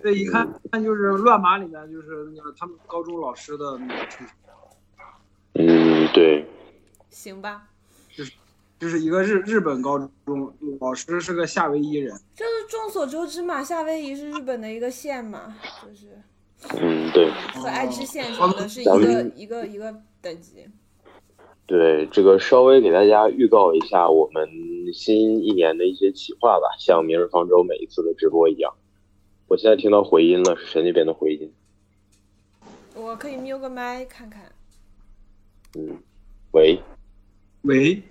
[0.00, 4.54] 这一看看就是乱码里面就是那个他们高中老师的那个衬衫，
[5.54, 6.46] 嗯，对，
[7.10, 7.66] 行吧，
[8.16, 8.32] 就是
[8.78, 16.22] 就是一个日日本高中老师是个夏威夷人，就是众所周知嘛，夏威夷是日本的一个县嘛，就是
[16.80, 17.30] 嗯，对。
[17.54, 20.66] 和爱知县什么的是一个一个一个等级。
[21.66, 24.48] 对，这个稍微给大家预告一下我们
[24.94, 28.72] 新一年的一些企划吧，像《明日方舟》每一次的直播一样。
[29.48, 31.52] 我现在听到回音了，是谁那边的回音？
[32.94, 34.42] 我可以瞄个麦看看。
[35.76, 35.98] 嗯，
[36.52, 36.80] 喂，
[37.62, 38.02] 喂，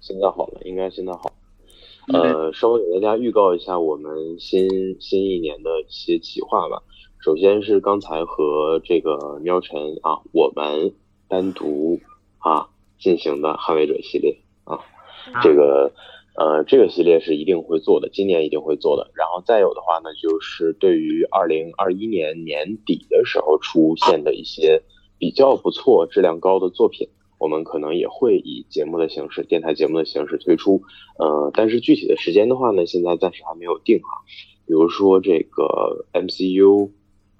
[0.00, 1.32] 现在好了，应该现在好。
[2.08, 4.68] 呃，稍微给大家预告一下我们新
[5.00, 6.82] 新一年的一些企划吧。
[7.20, 10.92] 首先是刚才和这个喵晨啊，我们
[11.28, 12.00] 单独
[12.38, 14.78] 啊进行的捍卫者系列啊，
[15.42, 15.92] 这个
[16.36, 19.10] 呃这个系列是一定会做的，今年一定会做的。
[19.14, 24.82] 然后再有的话呢，就是对于二零二一年年底的时候出现的一些
[25.18, 30.80] 比较不错、质量高的作品，我们可能也会以节目的形式、电台节目的形式推出。
[31.18, 34.22] 呃，但是具体的时间的话呢，现在暂时还没有定哈。
[34.66, 36.90] 比如说这个 MCU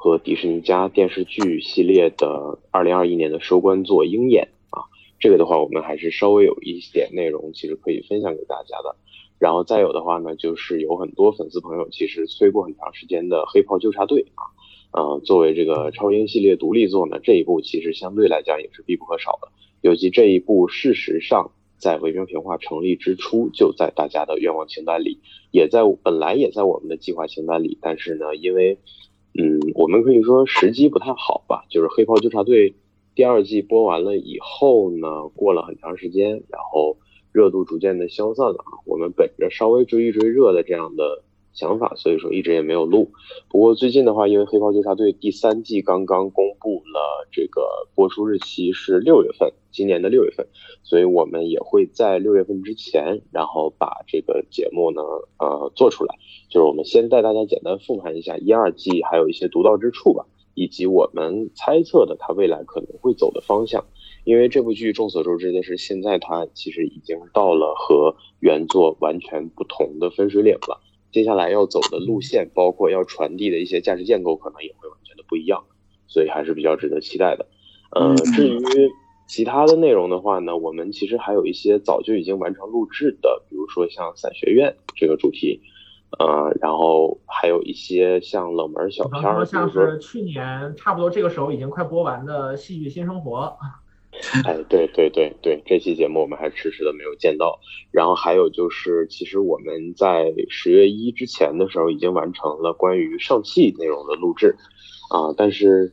[0.07, 4.47] 和迪士尼加电视剧系列的二零二一年的收官作《鹰眼》
[4.79, 4.87] 啊，
[5.19, 8.95] 这个的话我们还是稍微有一点内容，其实可以分享给大家的。
[9.41, 14.47] 然后再有的话呢，就是有很多粉丝朋友其实催过很长时间的《黑袍纠察队》啊，
[14.93, 19.49] 呃，作为这个超英系列独立作呢，这一部其实相对来讲也是必不可少的。
[19.81, 25.19] 尤其这一部，事实上在微妙平话成立之初就在大家的愿望清单里，
[25.51, 28.79] 也在本来也在我们的计划清单里，但是呢，因为
[29.39, 32.71] 嗯，我们可以说时机不太好吧，就是《黑袍纠察队》
[33.15, 36.97] 第二季播完了以后呢，过了很长时间，然后
[37.33, 38.65] 热度逐渐的消散了。
[38.87, 41.23] 我们本着稍微追一追热的这样的
[41.57, 43.11] 想法，所以说一直也没有录。
[43.49, 50.47] 不过最近的话，因为《黑袍纠察队》第三季刚刚公布了这个播出日期是六月份，今年的六月份，
[50.83, 55.03] 所以我们也会在六月份之前，然后把这个节目呢，
[55.39, 56.15] 呃，做出来。
[56.51, 63.85] 就是我们先带大家简单复盘一下一二季，还有一些独到之处吧，以及我们猜测的它未来可能会走的方向。
[64.25, 70.81] 因为这部剧众所周知的是，现在它其实已经到了和原作完全不同的分水岭了。
[71.17, 75.65] 接下来要走的路线，包括要传递的一些价值建构，可能也会完全的不一样，
[76.07, 77.47] 所以还是比较值得期待的。
[77.93, 78.93] 呃，至于
[79.27, 85.63] 其他的内容的话呢，我们其实还有一些早就已经完成录制的，比如说像伞学院这个主题，
[86.19, 93.39] 呃，然后还有一些像冷门小片儿，像是去年差不多这个时候已经快播完的《戏剧新生活》。
[94.45, 97.59] 哎，对对对对，这期节目我们还迟迟的没有见到。
[97.91, 104.57] 然后还有就是，其实我们在十月一之前的时候已经完成了关于上汽内容的录制，
[105.11, 105.93] 啊，但是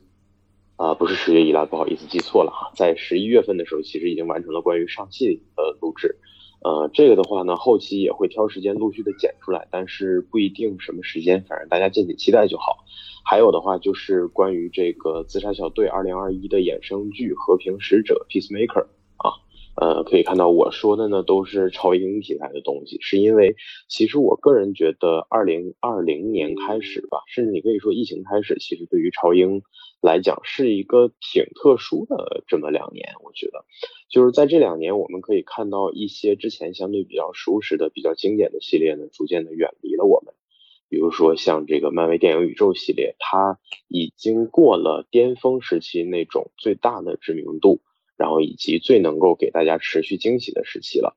[0.76, 6.16] 啊，不是十月一了，不好意思记错了哈，在十一月份的时候，其实已经完成了关于上汽的录制。
[6.64, 12.78] 呃，这个的话呢，后期也会挑时间陆续的剪出来，但是不一定什么时间，反正大家敬请期待就好。
[13.22, 18.86] 还有的话就是关于这个自杀小队二零二一的衍生剧《和平使者》（Peacemaker）
[19.18, 19.32] 啊，
[19.76, 23.56] 呃，可以看到我说的呢都是超英题材的东西，是因为
[23.88, 29.62] 其实我个人觉得二零二零年开始吧，甚至你可以说疫情开始，其实对于超英。
[30.04, 33.64] 来讲是一个挺特殊的这么两年，我觉得，
[34.10, 40.34] 就是在这两年，我们可以看到一些之前相对比较熟识的、比较经典的系列呢，逐渐的远离了我们。
[40.90, 47.80] 比如说像这个漫威电影宇宙系列，它已经过了巅峰时期那种最大的知名度，
[48.18, 51.16] 然后以及最能够给大家持续惊喜的时期了。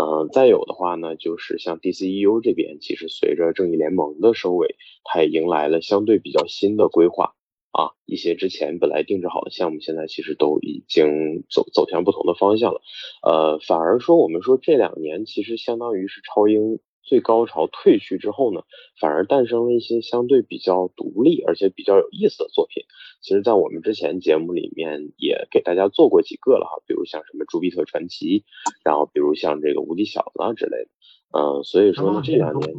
[0.00, 7.34] 嗯，再有的话呢，就是像 DCEU 这边，其实随着正义联盟的收尾，它也迎来了相对比较新的规划。
[7.74, 12.80] 啊，一些之前本来定制好的项目，现在其实都已经走走向不同的方向了。
[13.26, 18.62] 呃，反而说我们说这两年其实相当于是超英最高潮退去之后呢，
[19.00, 22.84] 反而诞生了一些相对比较独立而且比较有意思的作品。
[23.20, 28.40] 其实，在我们之前节目里面也给大家做过几个了哈，比如像什么《朱比特传奇》，
[28.84, 30.88] 然后比如像这个《无敌小子》啊之类的。
[31.36, 32.72] 嗯，所以说呢，这两年。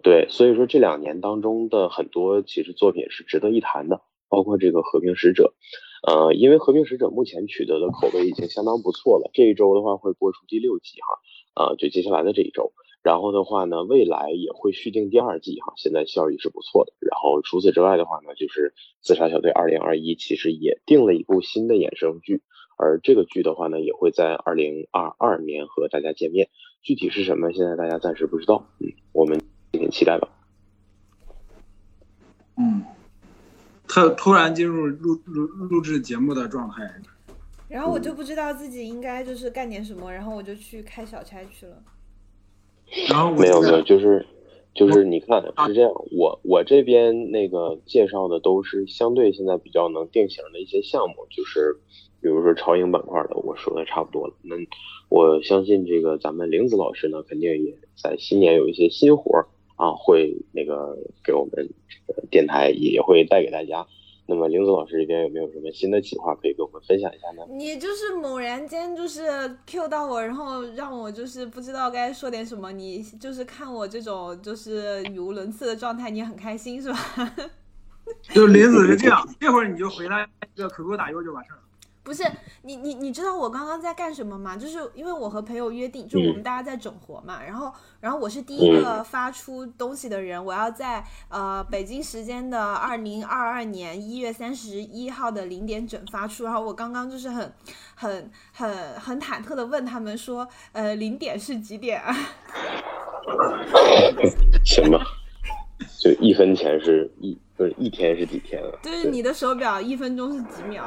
[0.00, 5.52] 对，所以说这两年当中的很多其实作品是值得一谈的，包括这个《和平使者》，
[6.10, 10.98] 呃，因为《和平使者》目前取得的口碑已经相当不错了，这一周的话会播出第六集
[11.54, 12.72] 哈，啊，就接下来的这一周，
[13.02, 16.92] 然后的话呢，未来也会续订第二季哈，现在效益是不错的。
[17.00, 22.40] 然后除此之外的话呢，就是《自杀小队二零二一》其实也定了一部新的衍生剧，
[22.78, 26.48] 而这个剧的话呢，也会在二零二二年和大家见面，
[26.82, 29.38] 具体是什么，现在大家暂时不知道，嗯，我们。
[29.72, 30.28] 敬请期待吧。
[32.56, 32.84] 嗯，
[33.88, 36.82] 特突然进入录录录制节目的状态，
[37.68, 41.82] 然后我就不知道自己应该就是干点什么，然后我就去开小差去了。
[43.08, 44.26] 然后没有没有，就是
[44.74, 51.80] 就是你看是这样，我我这边那个介绍的都是相对现在比较能定型的一些项目，就是
[52.20, 54.34] 比如说超英板块的，我说的差不多了。
[54.42, 54.54] 那
[55.08, 59.46] 我相信这个咱们玲子老师呢，肯定也在新年有一些新活儿。
[59.76, 61.68] 啊，会那个给我们
[62.30, 63.86] 电台也会带给大家。
[64.24, 67.42] 那么林子老师这边有没有什么新的企划可以跟我们分享一下呢？
[67.50, 72.70] 你就是猛然间就是 Q 到我，然后让我就是不知道该说点什么。
[72.70, 76.98] 你就是看我这种就是语无伦次的状态，你很开心是吧？
[78.32, 81.62] 就林子是这样，这会儿你就回来一个 QQ 打优就完事儿了。
[82.04, 82.24] 不是
[82.62, 84.56] 你你你知道我刚刚在干什么吗？
[84.56, 97.54] 就是因为我和朋友约定，就我们大家在整活嘛，然后然后我是第一个发出东西的人，我要在呃北京时间的二零二二年一月三十一号的零点整发出，然后我刚刚就是很
[97.94, 102.14] 很很很忐忑的问他们说，呃零点是几点啊？
[104.64, 104.98] 行吧，
[106.00, 107.38] 就一分钱是一。
[107.62, 108.70] 就是一天是几天啊？
[108.82, 110.82] 就是你的手表一分钟是几秒？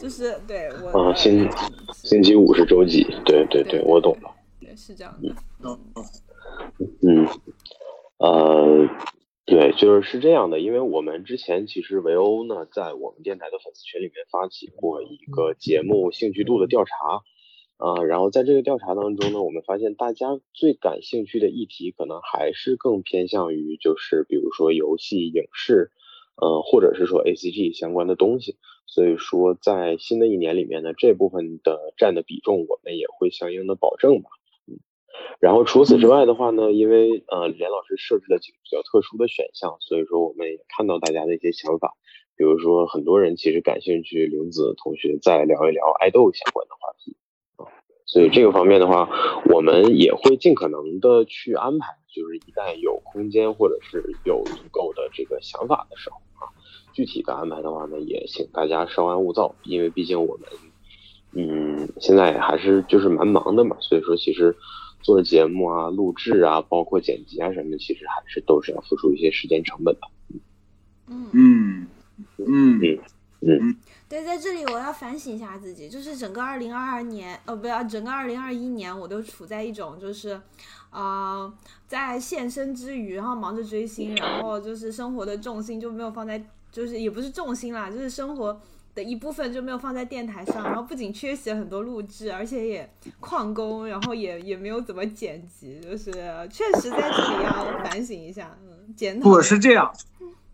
[0.00, 1.48] 就是对我啊，星
[1.92, 3.02] 星期五是周几？
[3.24, 4.30] 对对对，我懂了。
[4.60, 5.34] 对，是这样的。
[7.02, 7.26] 嗯，
[8.18, 8.88] 呃，
[9.46, 16.94] 对，就是是这样的，因为我们之前其实维欧呢，在我们电台的粉丝群里面发起过一个节目兴趣度的调查，
[17.78, 25.90] 啊，然后在这个调查当中呢，我们发现大家最感兴趣的议题，可能还是更偏向于就是比如说游戏、影视。
[26.36, 28.56] 呃，或者是说 A C G 相关的东西，
[28.86, 34.30] 所以说在新的一年里面呢，这部分的占的比重我们也会相应的保证吧。
[34.66, 34.80] 嗯，
[35.40, 41.92] 然后除此之外的话呢，因为呃连老师设置了几个比较特殊的选项，所以说我们也看到大家的一些想法，
[42.36, 47.21] 比如说很多人其实感兴趣玲子同学再聊一聊爱豆相关的话题啊，
[48.12, 49.08] 所以这个方面的话，
[49.46, 51.86] 我们也会尽可能的去安排。
[52.14, 56.44] 就是一旦有空间或者是有足够的这个想法的时候啊，
[56.92, 60.46] 具体的安排的话呢，也请大家稍安勿躁，因为毕竟我们，
[61.32, 64.54] 嗯，现在还是就是蛮忙的嘛，所以说其实
[65.00, 70.00] 做节目啊、录制啊、包括剪辑啊什么的，其实还是都是要付出一些时间成本的。
[71.08, 71.86] 嗯嗯
[72.36, 72.78] 嗯
[73.40, 73.76] 嗯嗯。
[74.12, 80.38] 对，在这里我要反省一下自己，就是整个二零二二年，呃，不要整个二零二一年，我都处在一种就是，
[80.90, 81.50] 呃，
[81.88, 88.60] 在献身之余，然后忙着追星，然后就是生活的重心就没有放在，就是也不是重心啦，就是生活
[88.94, 96.12] 的一部分就没有放在电台上，然后不仅缺席了很多录制，而且也旷工，然后也也没有怎么剪辑，就是
[96.52, 99.30] 确实在这里要反省一下，嗯，检讨。
[99.30, 99.90] 不是这样，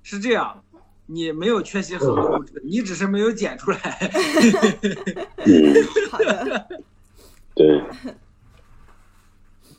[0.04, 0.62] 是这样，
[1.11, 3.78] 你没有缺席很多录制，你只是没有剪出来。
[5.38, 5.74] 嗯，
[6.11, 6.68] 好的，
[7.56, 7.82] 对，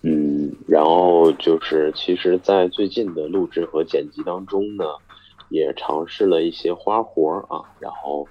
[0.01, 4.83] 嗯，然后就是，其实，在最近的录制和剪辑当中呢，
[5.49, 8.27] 也尝试了一些花活啊，然后，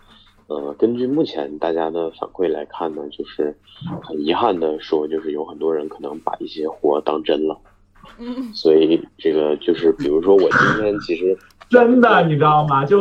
[0.48, 3.56] 呃，根据目前大家的反馈来看呢，就是
[4.02, 7.56] 很遗憾的说，就是有很多人可能把一些活当真了，
[8.18, 11.38] 嗯，所以这个就是，比如说我今天其实
[11.70, 12.84] 真的，你知道吗？
[12.84, 13.00] 就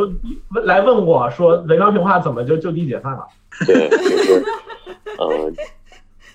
[0.50, 3.26] 问来问我说文章评话怎么就就地解散了？
[3.66, 4.44] 对，就是，
[5.18, 5.52] 呃，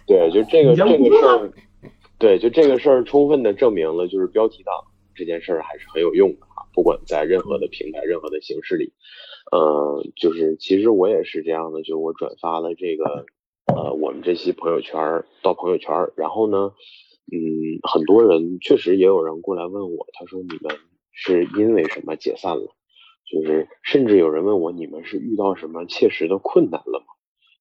[0.07, 1.51] 对，就这个这个事儿，
[2.17, 4.73] 对，就这个事儿充分的证明了，就是标题党
[5.15, 8.91] 这件事儿还是很有用的啊，不管在任何的平台、任何的形式里，
[9.51, 13.25] 呃，就是其实我也是这样的，就我转发了这个，
[13.73, 16.71] 呃，我们这期朋友圈儿到朋友圈儿，然后呢，
[17.31, 20.75] 嗯，很多人确实也有人过来问我，他说你们
[21.13, 22.75] 是因为什么解散了？
[23.31, 27.05] 就是甚至有人问我，你们是遇到什么切实的困难了吗？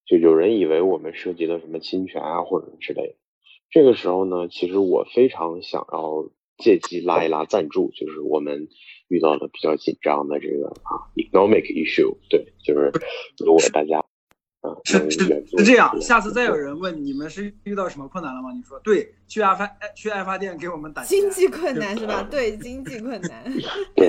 [0.05, 3.15] 就有人以为我们涉及了什么侵权啊，或者之类的。
[3.71, 8.69] 这个时候呢，其实我非常想要借机拉一拉赞助，就是我们
[9.09, 12.17] 遇到了比较紧张的这个啊 economic issue。
[12.29, 12.91] 对，就是
[13.39, 14.05] 如果大家
[14.63, 18.53] 啊是是是这样，下次再有人问你们是遇到什么困难了吗？
[18.53, 22.23] 你说对，去爱发哎去爱发电给我们打经济困难是吧？
[22.31, 23.45] 对，经济困难。
[23.97, 24.09] 对，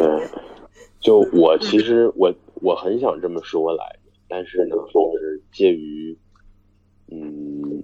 [0.99, 6.17] 就我其实我我很想这么说来着，但是呢，就是介于
[7.11, 7.83] 嗯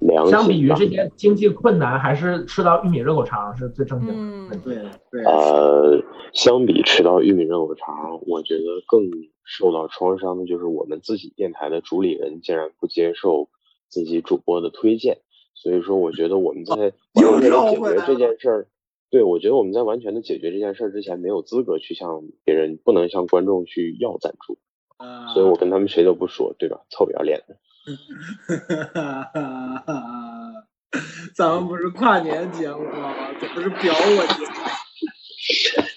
[0.00, 0.60] 良相比。
[0.60, 4.14] 于这些经济困难，还是吃到玉米热狗肠是最正经的。
[4.16, 4.76] 嗯，对
[5.10, 9.08] 对，呃，相比吃到玉米热狗肠，我觉得更
[9.44, 13.48] 受到创伤的就是我们自己电台的主理人竟然不接受
[13.88, 15.18] 自己主播的推荐，
[15.54, 18.66] 所以说我觉得我们在又完全的解决这件事儿，
[19.10, 24.56] 对我觉得我们在完全的解决这件事儿之前，没有资格去向别人，不能向观众去要赞助，
[24.98, 26.80] 呃所以我跟他们谁都不说，对吧？
[26.90, 27.56] 臭不要脸的。
[31.34, 33.14] 咱们不是跨年节目吗？
[33.40, 34.52] 这不是表我节目？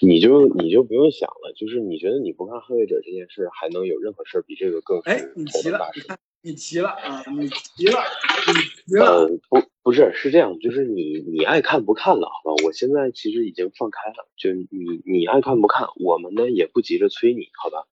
[0.00, 5.90] 你就你就不用想了，就是你觉得你不看捍卫者这件事，还能有任何事儿比这个更哎，你齐了？
[5.94, 8.00] 你看你齐了啊，你齐了，
[8.46, 8.52] 你
[8.86, 9.04] 齐了。
[9.04, 12.54] 呃，不，不是，是这样，就是你你爱看不看了，好吧？
[12.64, 14.66] 我现在其实已经放开了，就你
[15.04, 17.84] 你爱看不看，我们呢也不急着催你，好吧？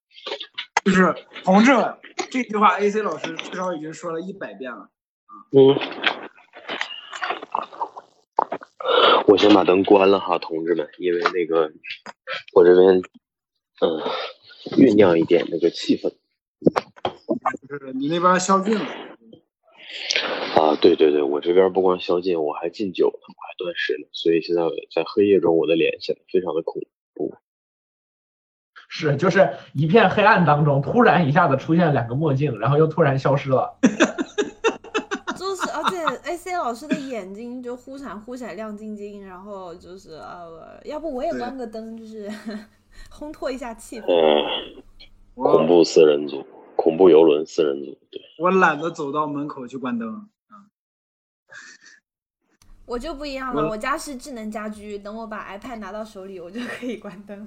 [0.85, 1.15] 就是
[1.45, 1.97] 同志们，
[2.31, 4.91] 这句话 AC 老师至少已经说了一百遍了。
[5.53, 5.77] 嗯，
[9.27, 11.73] 我先把灯关了哈，同志们，因为那个
[12.55, 13.03] 我这边
[13.81, 14.01] 嗯
[14.77, 16.11] 酝酿一点那个气氛
[17.69, 18.85] 就是你那边宵禁了，
[20.57, 24.63] 啊，对对对，我这边不光宵禁，我还禁酒呢，我还断食呢，所以现在
[24.93, 26.89] 在黑夜中，我的脸显得非常的恐怖。
[28.95, 33.75] 是，就是一片黑暗当中，突然一下子出现两个墨镜，然后又突然消失了。
[35.35, 42.31] 就是而且 A C 老师的眼睛就忽闪忽闪亮晶晶，然后就是呃，要不我也关个灯，就是
[43.11, 44.05] 烘托一下气氛。
[44.05, 44.83] 嗯，
[45.37, 48.21] 恐怖四人组，恐怖游轮四人组，对。
[48.39, 50.29] 我懒得走到门口去关灯。
[52.85, 57.47] 我就不一样了，我家是智能家居，等我把 iPad 拿到手里，我就可以关灯了。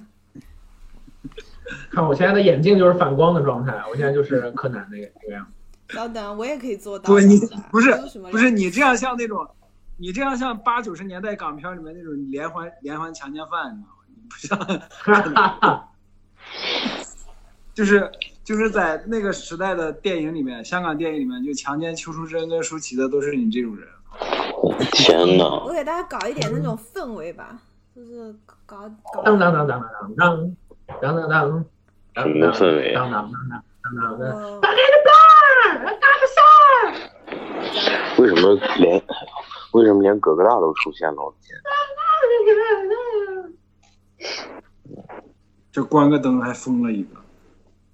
[1.90, 5.94] 看我现在的眼镜就是反光的状态，我现在就是柯南那个那个样子。
[5.94, 7.06] 稍等，我也可以做到。
[7.06, 7.94] 不，你是不是
[8.30, 9.46] 不是你这样像那种，
[9.96, 13.82] 你这样像八九十年代港片里面那种连环连环强奸犯，你
[14.38, 14.66] 知道吗？
[14.68, 15.88] 你不像，哈哈哈，
[17.72, 18.10] 就是
[18.42, 23.86] 就是在那个时代的电影里面，香港电影里面就强奸邱淑贞跟舒淇的都是你这种人。
[24.92, 27.58] 天哪，我给大家搞一点那种氛围吧，
[27.94, 30.56] 就是搞搞当当当当当当
[31.00, 31.64] 当当当
[32.14, 34.26] 当，什么氛围啊当当当当当当当。
[38.16, 39.02] 我 为什么连
[39.72, 41.22] 为什么连哥哥大都出现了？
[41.22, 41.58] 我的天！
[45.70, 47.20] 这关个灯还疯了一个，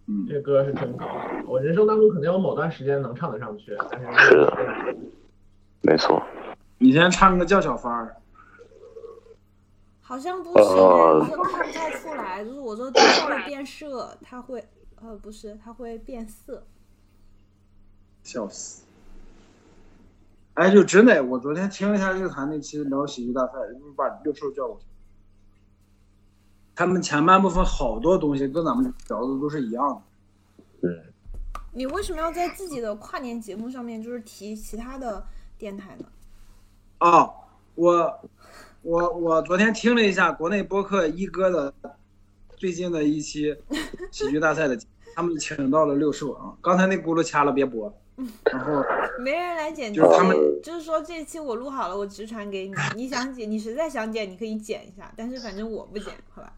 [0.06, 1.06] 嗯，这歌是真高，
[1.46, 4.56] 我人生当中可能有某段时间能唱得上去，但是是的
[5.80, 6.22] 没错，
[6.78, 8.14] 你先唱个叫小芳儿，
[10.12, 14.62] 好像不行，呃就是看不太出来，就是我说电视会变色，它会
[14.96, 16.66] 呃，不是，它会变色。
[18.22, 18.82] 笑死！
[20.52, 24.84] 哎，就真的，我昨天听了一下日坛那期聊喜剧大赛，人们把六兽叫过去，
[26.74, 30.90] 他们前半部分好多东西跟咱们聊的都是一样的。
[30.90, 31.04] 嗯，
[31.72, 35.24] 你为什么要在自己的跨年节目上面就是提其他的
[35.56, 36.04] 电台呢？
[36.98, 37.30] 啊，
[37.74, 38.20] 我
[38.82, 41.72] 我我昨天听了一下国内播客一哥的
[42.56, 43.56] 最近的一期
[44.10, 44.76] 喜剧大赛的，
[45.14, 46.52] 他们请到了六兽啊。
[46.60, 47.92] 刚才那轱辘掐了别播，
[48.44, 48.84] 然后
[49.20, 56.52] 没人来剪，就是他们就是说这期我录好了，我直传给你，你想剪，你实在想剪，你可以剪一下，但是反正我不剪，好吧？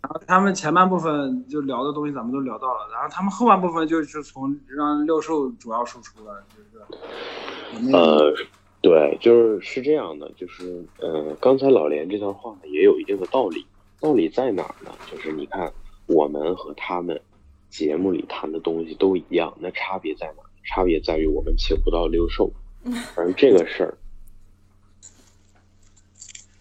[0.00, 8.32] 然后他们前半部分就聊的东西咱们都聊到了，然后他们后半部分就是从让六兽主要输出了，就是呃，
[8.80, 13.66] 对，就是是这样的，就是呃，刚才老连这段话也有一定的道理，
[14.00, 14.92] 道理在哪儿呢？
[15.10, 15.72] 就是你看
[16.06, 17.20] 我们和他们
[17.68, 20.42] 节目里谈的东西都一样，那差别在哪？
[20.64, 22.52] 差别在于我们请不到六兽，
[23.16, 23.96] 而这个事儿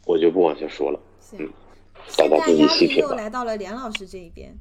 [0.06, 1.00] 我就不往下说了。
[1.38, 1.50] 嗯，
[2.18, 3.10] 大家自己细品吧。
[3.10, 4.58] 又来到了连老师这一边，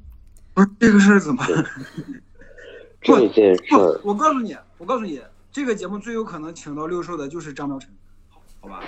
[0.53, 1.43] 不是这个事儿怎么？
[3.01, 7.95] 这件事儿，我告诉你，我告诉你，这个节目最有可能请到六兽的就是张苗晨，
[8.29, 8.83] 好好吧？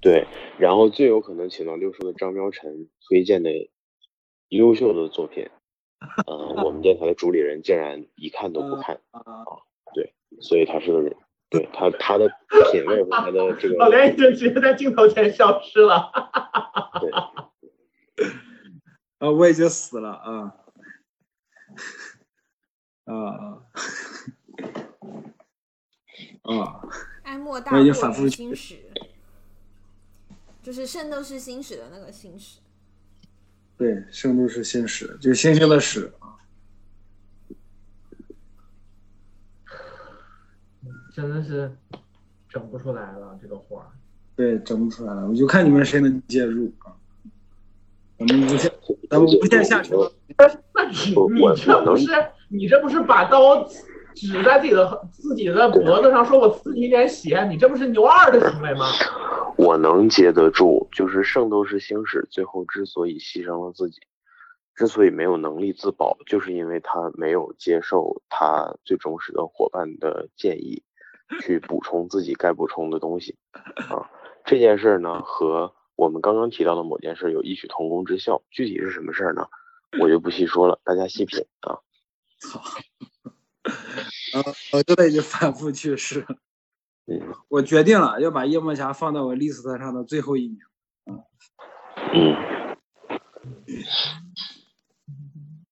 [0.00, 0.26] 对，
[0.58, 3.50] 然后最有可能请到六兽的张苗晨推荐的
[4.48, 5.50] 优秀的作品，
[6.26, 9.22] 呃，我们电台的主理人竟然一看都不看，啊，
[9.92, 11.16] 对所以他是，
[11.50, 12.28] 对他他的
[12.72, 16.10] 品味和他的这个老连已经直接在镜头前消失了。
[17.00, 17.10] 对，
[19.18, 20.54] 啊， 我已经死了啊，
[23.04, 23.58] 啊啊
[26.42, 26.82] 啊！
[27.22, 28.76] 哀莫大我已经过反复于心史，
[30.62, 32.58] 就是《圣斗士星矢》的那个星矢。
[33.76, 36.36] 对，圣斗士星矢就是星星的矢啊。
[41.14, 41.76] 真的是
[42.48, 43.86] 整不出来了这个活儿。
[44.36, 46.96] 对，整不出来了，我就看你们谁能介入啊。
[48.18, 48.72] 咱们无限，
[49.08, 49.96] 咱们无限下沉。
[50.74, 52.06] 那你我你这不是
[52.48, 53.66] 你这不是把刀
[54.14, 58.86] 指在自己的自己的脖子上，说我自己一点血，你这不是牛二的行为吗？
[59.56, 64.00] 我能接得住，就是圣斗士星矢最后之所以牺牲了自己，
[64.74, 70.82] 之所以没有能力自保，就是因为他没有接受他最忠实的伙伴的建议，
[71.42, 73.36] 去补充自己该补充的东西
[73.88, 74.08] 啊。
[74.44, 78.42] 这件事儿呢，和我们刚刚提到的某件事有异曲同工之效。
[78.50, 79.46] 具体是什么事儿呢？
[80.00, 81.78] 我就不细说了，大家细品啊。
[83.62, 84.40] 啊，
[84.72, 86.26] 我真的已经反复去世
[87.48, 90.58] 我决定了要把夜幕侠放到我 list 上的最后一名。
[91.06, 91.24] 嗯，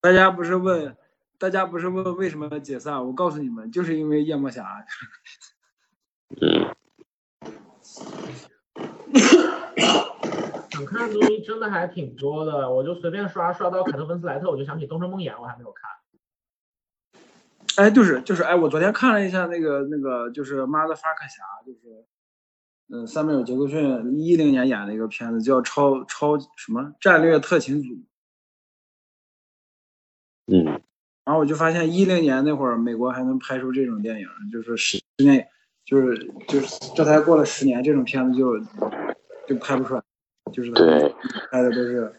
[0.01, 0.97] 大家不是问，
[1.39, 3.07] 大家不是问为什么要解散？
[3.07, 4.85] 我告诉你们，就是因为夜幕侠。
[6.41, 6.75] 嗯，
[10.71, 15.89] 想看的东西真的还挺多的，我就随便刷刷到凯特温斯莱特，我就想起《东城梦魇》，我还没有看。
[17.79, 22.05] 哎，就是就是，哎，我昨天看了一下那个那个，就是《妈的法克侠》，就是，
[22.91, 27.89] 嗯、塞缪尔·杰克逊一零年演的一个片子，叫超超什么战略特勤组。
[30.53, 30.65] 嗯，
[31.25, 35.47] 然后我就发现一零年那会儿，美国还能拍出这种电影，就是十年，
[35.85, 38.59] 就是就是这才过了十年，这种片子就
[39.47, 40.03] 就拍不出来，
[40.53, 41.15] 就是对
[41.53, 42.13] 拍的都是，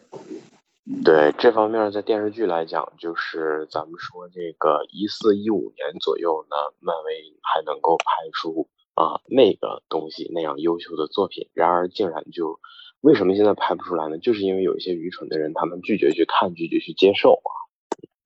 [1.04, 12.58] 对这方面，在电视剧来讲，就是咱们说这个一四一五年左右呢，漫威还能够拍出啊那个东西那样优秀的作品，然而竟然就
[13.00, 14.18] 为什么现在拍不出来呢？
[14.18, 17.50] 就是因为有一些愚蠢的人，他们拒绝去看，拒绝去接受啊。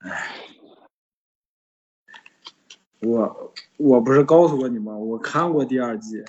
[0.09, 0.35] 唉
[3.03, 4.97] 我我不是告诉过你吗？
[4.97, 6.25] 我看过第二季。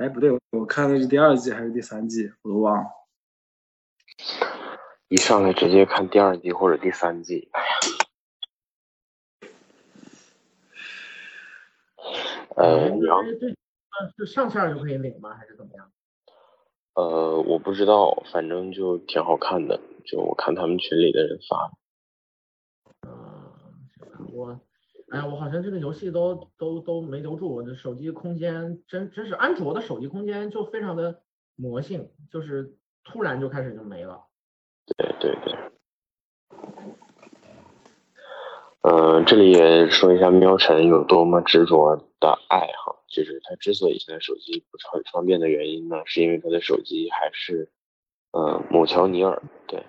[0.00, 2.90] 哎，不对，我看的是第二季还是第三季，我都忘了。
[5.08, 7.68] 一上来直接看第二季或者第三季，哎呀，
[12.56, 15.34] 呃，你要这这呃是上线就可以领吗？
[15.34, 15.92] 还是怎么样？
[16.94, 21.74] 呃，我不知道，反正就挺好看的，就我看他们群里的人发的。
[23.06, 24.58] 嗯，我，
[25.10, 31.22] 哎呀，我好像这个游戏都都都没留住，我的手机空间真真是安卓的手机空间就非常的
[31.56, 34.26] 魔性，就是突然就开始就没了。
[34.86, 35.54] 对对对。
[38.82, 47.68] 嗯、这里也说一下喵晨有多么执着的爱好，就是他之所以现在手机不是很方便的原因呢，是因为他的手机还是，
[48.30, 49.84] 嗯、某乔尼尔，对，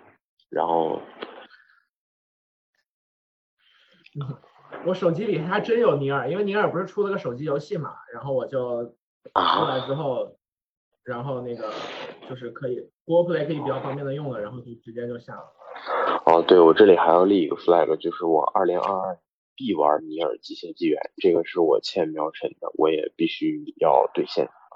[0.49, 1.01] 然后
[4.85, 8.91] 我手机里还真有尼尔，因为尼尔不是出了个手机游戏嘛，然后我就出
[9.33, 10.35] 啊，来之后，
[11.03, 11.71] 然后那个
[12.29, 15.53] 就是可以 Google Play 可以比较方便的用了，然后就直接就下了。
[16.25, 19.19] 哦，对，我这里还要立一个 flag，就是我二零二二
[19.55, 24.75] 必玩尼尔机械纪元，这个是我欠苗晨的，我也必须要兑现啊。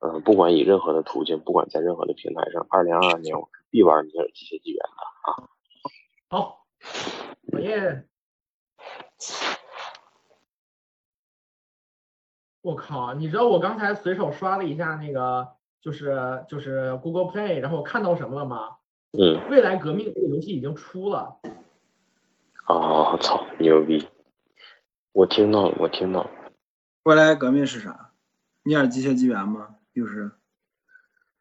[0.00, 5.48] 嗯、不管以任何的途径，不管在任何的平台上，二零二二年我是必玩尼尔机械纪元的啊。
[6.28, 6.66] 好，
[7.52, 8.04] 我耶！
[12.62, 15.48] 我靠，你知道我刚才随手刷了一下那个，
[15.80, 18.76] 就是就是 Google Play，然后我看到什么了吗？
[19.12, 21.38] 嗯，《未来革命》这个游戏已经出了。
[22.66, 24.08] 哦，操，牛逼！
[25.12, 26.30] 我听到了，我听到了。
[27.04, 28.12] 未来革命是啥？
[28.64, 29.76] 尼尔机械纪元吗？
[29.92, 30.32] 又是？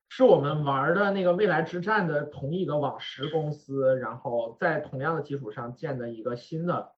[0.08, 6.94] 是我们玩的那个未来之战的同一个网石公司，然后在同样的基础上建的一个新的，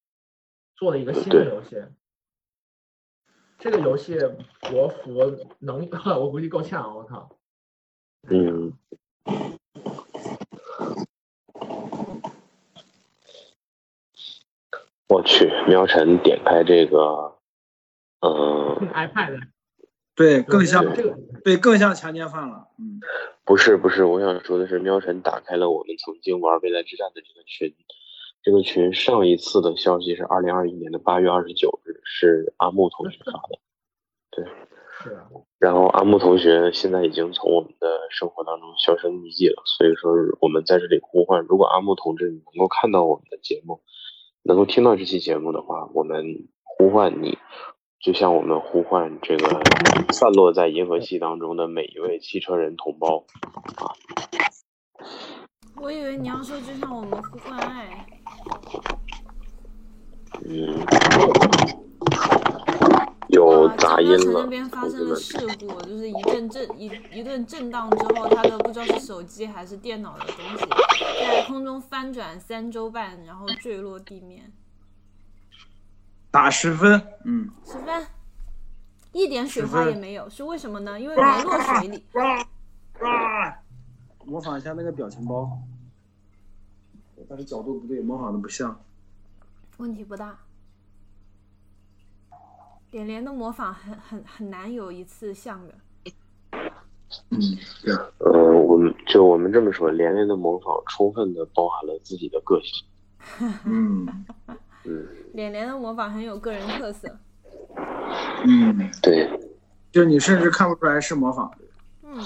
[0.78, 1.76] 做了一个新的游戏。
[3.58, 4.16] 这个游戏
[4.70, 5.88] 国服能，
[6.20, 7.36] 我估计够呛，我靠！
[8.30, 8.72] 嗯，
[15.08, 17.36] 我去，喵晨点开这个，
[18.20, 19.48] 嗯，iPad
[20.14, 22.68] 对，更像这个对更像强奸犯了。
[22.78, 23.00] 嗯，
[23.44, 27.74] 不是不是，我想说的是，喵晨打开了我们曾经玩未来之战的这个群，
[28.48, 33.58] 这个群上一次的消息是二零二一年的八月二十九日，是阿木同学发的。
[34.30, 34.42] 对
[35.02, 35.28] 是啊
[35.58, 43.82] 然后阿木同学现在已经从我们的生活当中销声匿迹了，所以说我们在这里呼唤，如果阿木同志你能够看到我们的节目，
[44.44, 47.36] 能够听到这期节目的话，我们呼唤你，
[48.00, 49.60] 就像我们呼唤这个
[50.10, 53.26] 散落在银河系当中的每一位汽车人同胞
[53.76, 53.92] 啊。
[55.80, 58.04] 我以为你要说就像我们呼唤爱，
[60.44, 60.86] 嗯，
[63.28, 65.16] 有哇，张杂音了标成那，边发生了。
[65.16, 70.66] 事故，就是一阵震一一顿震荡之后，他的不知道是手机还是电脑的东西
[71.20, 74.52] 在空中翻转三周半，然后坠落地面，
[76.30, 77.02] 打十分。
[77.24, 78.06] 嗯，十分，
[79.12, 80.98] 一点水花也没有，是为什么呢？
[80.98, 82.04] 因为没落水里。
[84.24, 85.50] 模仿一下那个表情包，
[87.28, 88.80] 但是角度不对，模仿的不像。
[89.76, 90.36] 问题不大。
[92.90, 95.74] 连连的模仿很很很难有一次像的，
[97.28, 97.38] 嗯，
[97.82, 97.94] 对。
[98.18, 102.86] 呃，我们就我们这么说，连连的模仿充分的包含了自己的个性。
[103.66, 104.24] 嗯
[104.84, 107.14] 嗯， 连连的模仿很有个人特色。
[108.46, 109.28] 嗯，对，
[109.92, 111.52] 就你甚至看不出来是模仿。
[112.02, 112.24] 嗯，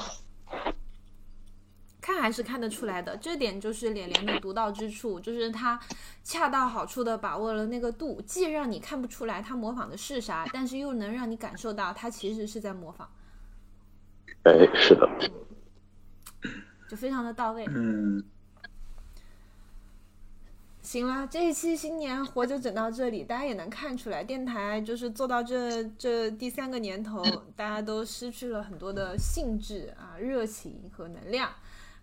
[2.02, 5.78] 看还是看得出来的，这点就是脸脸的独到之处，就是他
[6.24, 13.08] 恰到好处的把握了那个度，既让你看不出来他模仿的是啥，但是又能让你感受到他其实是在模仿，
[14.42, 15.08] 哎，是的，
[16.90, 17.64] 就非常的到位。
[17.68, 18.24] 嗯，
[20.82, 27.24] 行了，这一期新年活就整到这里，大家也能看出来，电台就是做到这这第三个年头，
[27.54, 31.48] 大家都失去了很多的兴致啊、热情和能量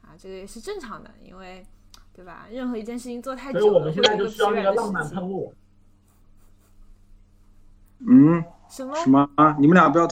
[0.10, 1.64] 啊，这个也是正常的，因为
[2.16, 2.48] 对吧？
[2.50, 5.54] 任何一件事情做太久了，所以我们现在就会有一个疲软的需要那个浪漫喷雾。
[8.00, 8.96] 嗯，什么？
[8.96, 9.56] 什么啊？
[9.60, 10.10] 你们俩不要，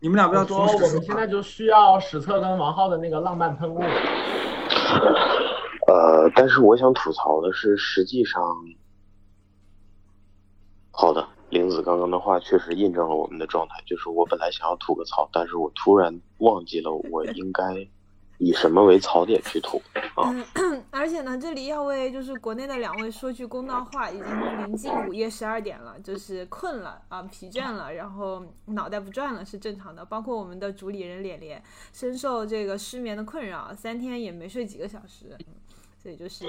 [0.00, 1.26] 你们俩不要说我们现在。
[1.26, 3.80] 就需要史册跟王浩的那个浪漫喷雾。
[5.88, 8.42] 呃，但是我想吐槽的是，实际上，
[10.90, 17.88] 好的，玲子刚刚的话确实印证了我们的状态，就是我本来想要吐个槽，但是我突然忘记了我应该
[18.42, 19.80] 以什么为槽点去吐
[20.14, 20.34] 啊。
[20.90, 30.04] 而且呢，这里要为就是国内的两位说句公道话，已经临近午夜十二点了，就是困了啊，疲倦了，然后脑袋不转了是正常的。
[30.04, 31.62] 包括我们的主理人脸脸，
[31.92, 35.54] 深受这个失眠的困扰，三天也没睡几个小时，嗯
[36.02, 36.44] 所以就是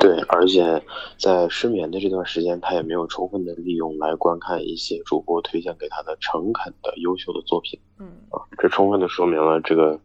[0.00, 0.82] 对，而且
[1.18, 10.00] 在失眠的这段时间，他也没有充分的利用来观看一些主播推荐给他的诚恳的优秀的作品嗯，啊，这充分的说明了这个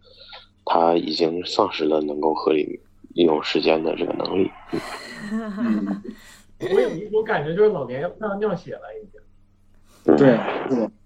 [0.72, 2.80] 他已经丧失了能够合理
[3.15, 4.51] 利用时间的这个能力。
[5.32, 6.01] 嗯，
[6.59, 10.15] 我有一种感觉，就是老年要快要尿血了，已经。
[10.15, 10.38] 对，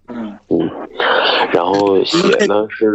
[0.08, 0.70] 嗯，嗯，
[1.50, 2.92] 然后血呢是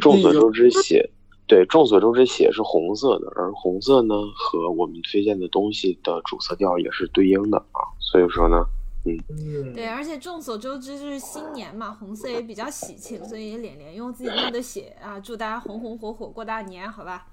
[0.00, 1.08] 众所周知血，
[1.46, 8.62] 对，众所周知血是红色的，而红色呢和我们推荐的东西的主色调也是对应的啊，所以说呢，
[9.04, 17.26] 嗯，对，而且众所周知，就是新年嘛，红色也比较喜庆，所以脸脸用自己弄的血啊，祝大家红红火火过大年，好吧？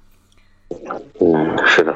[1.20, 1.94] 嗯，是的。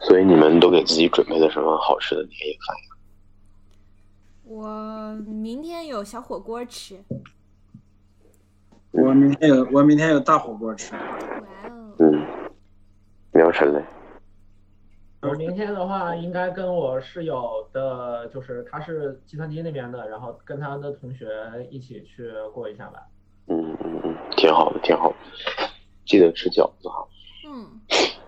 [0.00, 2.96] 所以你们都给自己准备了什么好吃的年夜饭呀？
[4.44, 7.02] 我明天有小火锅吃。
[8.92, 10.92] 我明天有我明天有大火锅吃。
[10.92, 11.00] 哇
[11.70, 11.94] 哦！
[11.98, 12.24] 嗯，
[13.32, 13.82] 秒沉了。
[15.28, 21.26] 我明天的话，应该跟我室友的，就是他是计算机那边的，然后跟他的同学
[21.70, 23.02] 一起去过一下吧。
[23.46, 25.16] 嗯嗯嗯，挺好的，挺好的。
[26.04, 27.06] 记得吃饺子哈。
[27.46, 27.80] 嗯，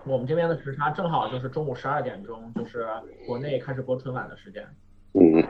[0.05, 2.87] 我们这边的时差正好就是中午十二点钟，就是
[3.25, 4.63] 国内开始播春晚的时间。
[5.13, 5.43] 嗯，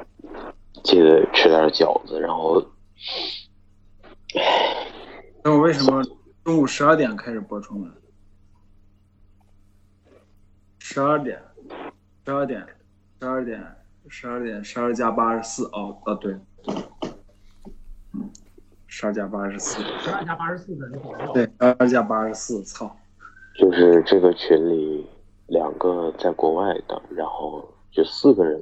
[0.83, 2.63] 记得吃点饺子，然后，
[5.43, 6.01] 那我为什么
[6.43, 7.91] 中午十二点开始播春晚？
[10.89, 11.37] 十二点，
[12.25, 12.65] 十二点，
[13.19, 13.61] 十二点，
[14.07, 15.65] 十二点，十二加八十四。
[15.73, 16.33] 哦，哦，对
[18.87, 22.95] 十二加八十四，十二加八十四的那朋友，对，十二加八十四，操，
[23.59, 25.05] 就是这个群里
[25.47, 28.57] 两个在国外的，然后就四个人，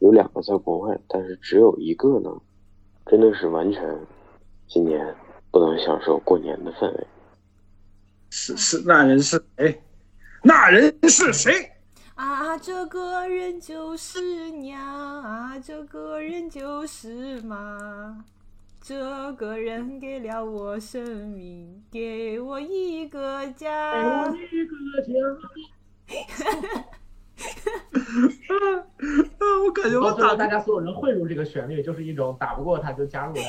[0.00, 2.28] 有两个在国外，但是只有一个呢，
[3.06, 3.80] 真的是完全
[4.66, 5.14] 今年
[5.52, 7.06] 不能享受过年的氛围。
[8.30, 9.80] 是是，那人是谁？
[10.44, 11.70] 那人是谁？
[12.14, 14.78] 啊，这个人就是娘
[15.22, 18.24] 啊，这个人就是妈，
[18.80, 24.36] 这个人给了我生命，给我一个给家我。
[24.36, 25.12] 一个家。
[26.68, 26.84] 啊，
[29.64, 33.40] 我感觉我打大家所有人混入这个旋律，就是一种打不过他就加入他。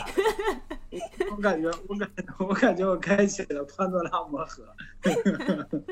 [1.32, 4.64] 我感觉，我感，我感觉我开启了潘多拉魔盒。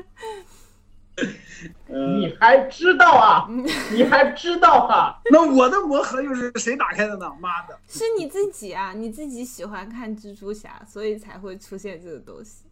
[1.88, 3.46] 呃，你还知道啊？
[3.92, 5.20] 你还知道啊？
[5.30, 7.30] 那我的魔盒又是谁打开的呢？
[7.38, 7.78] 妈的！
[7.86, 12.64] 是你自己啊，你自己喜欢看蜘蛛侠，所以才会出现这个东西。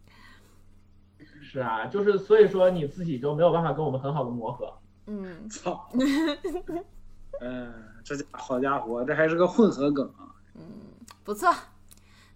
[1.43, 4.73] 是啊，就是所以说你自己就没有办法跟我们很好的磨合。
[5.07, 5.89] 嗯，操！
[7.41, 7.73] 嗯，
[8.03, 10.33] 这家好家伙，这还是个混合梗啊！
[10.55, 10.61] 嗯
[11.23, 11.53] 不错。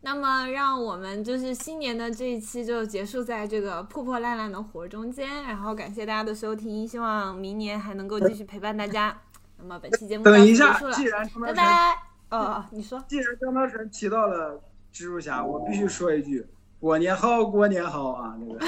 [0.06, 9.20] 那么，让我们就是新年的这一期就结束在这个破破烂烂的活中间，然后感谢大家的收听，希望明年还能够继续陪伴大家。
[9.58, 11.98] 那么本期节目到等一下此结束，了，拜拜。
[12.30, 14.62] 哦，你说，既然张大成提到了
[14.94, 16.46] 蜘蛛侠，我必须说一句：
[16.80, 18.38] 过年好，过年好啊！
[18.40, 18.68] 那个，我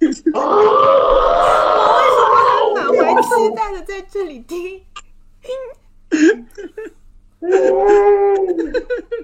[0.00, 0.30] 为什
[2.24, 4.82] 么还满怀期待的在这里听？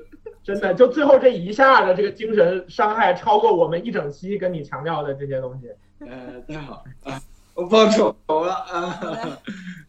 [0.45, 5.71] 真的，就最后这一下的这个精神伤害，超过我们一整期跟你强调的这些东西。
[6.01, 7.21] 呃，太好了啊！
[7.55, 8.81] 我报仇了啊！
[8.91, 9.39] 好的，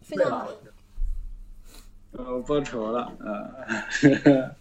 [0.01, 0.47] 非常好。
[2.11, 3.15] 呃 我报仇了啊！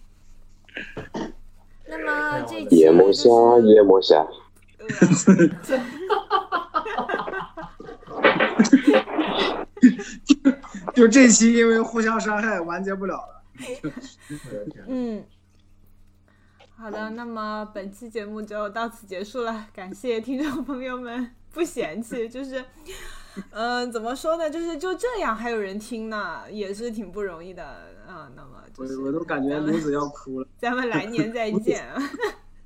[1.87, 3.29] 那么这一期呢夜魔侠，
[3.65, 4.27] 夜魔侠，
[10.95, 13.43] 就这期因为互相伤害完结不了了。
[14.87, 15.23] 嗯，
[16.83, 22.65] 好的，那么本期节目就到此结束了，感谢听众朋友们不嫌弃， 就是，
[23.53, 27.65] 嗯、怎么说呢，就是就这样还有人听呢，也是挺不容易的，
[28.09, 30.49] 嗯、那么就是我我都感觉咱们卢子要哭了。
[30.59, 32.03] 咱们来年再见啊，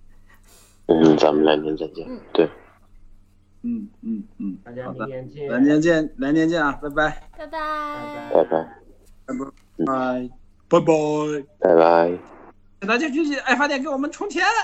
[0.89, 2.09] 嗯，咱们来年再见。
[2.33, 2.49] 对，
[3.65, 5.49] 嗯嗯嗯，大家好的，明年见。
[5.51, 8.45] 来年见，来年见啊，拜拜，拜拜拜拜
[9.85, 10.31] 拜，
[10.71, 11.45] 拜拜拜。
[11.61, 12.36] 拜拜。
[12.81, 14.45] 大家去爱发电给我们充钱。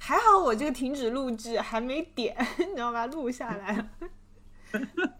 [0.00, 3.06] 还好我这个停止录制还没点， 你知道吧？
[3.06, 3.90] 录下来了。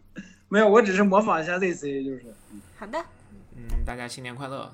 [0.49, 2.35] 没有，我只是模仿一下类似于就是。
[2.77, 3.03] 好的，
[3.57, 4.73] 嗯，大家新年快乐！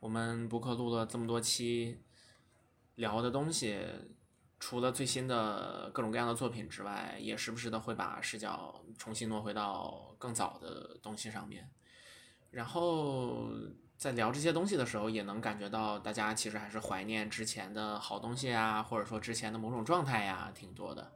[0.00, 2.00] 我们播客录了这么多期，
[2.94, 3.78] 聊的东西，
[4.58, 11.68] 除了最新的各种各样的作品之外，也时不时的会把视角重新挪回到更早的东西上面。
[12.50, 13.50] 然后
[14.00, 21.12] 在聊这些东西的时候，也能感觉到大家其实还是怀念之前的好东西啊，或者说之前的某种状态呀，挺多的。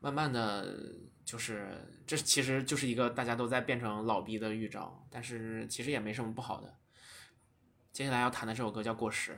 [0.00, 0.74] 慢慢的
[1.22, 6.74] 就是这其实就是一个大家都在变成老逼的预兆，但是其实也没什么不好的。
[7.92, 9.32] 接下来要谈的这首歌叫《过时》。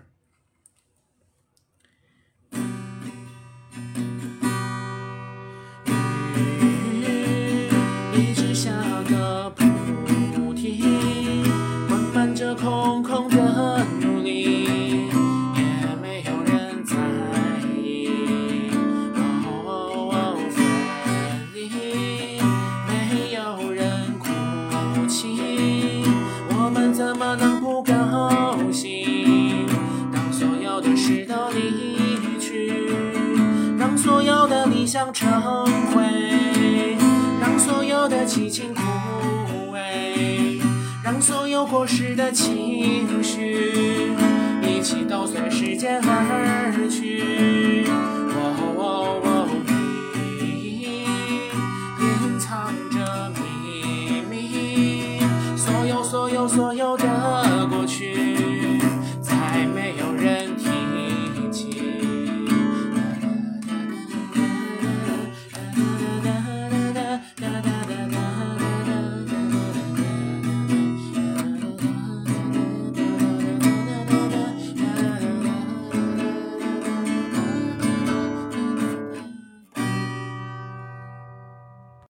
[38.49, 38.83] 情枯
[39.73, 40.61] 萎，
[41.03, 44.13] 让所有过时的情绪
[44.63, 47.87] 一起都随时间而去。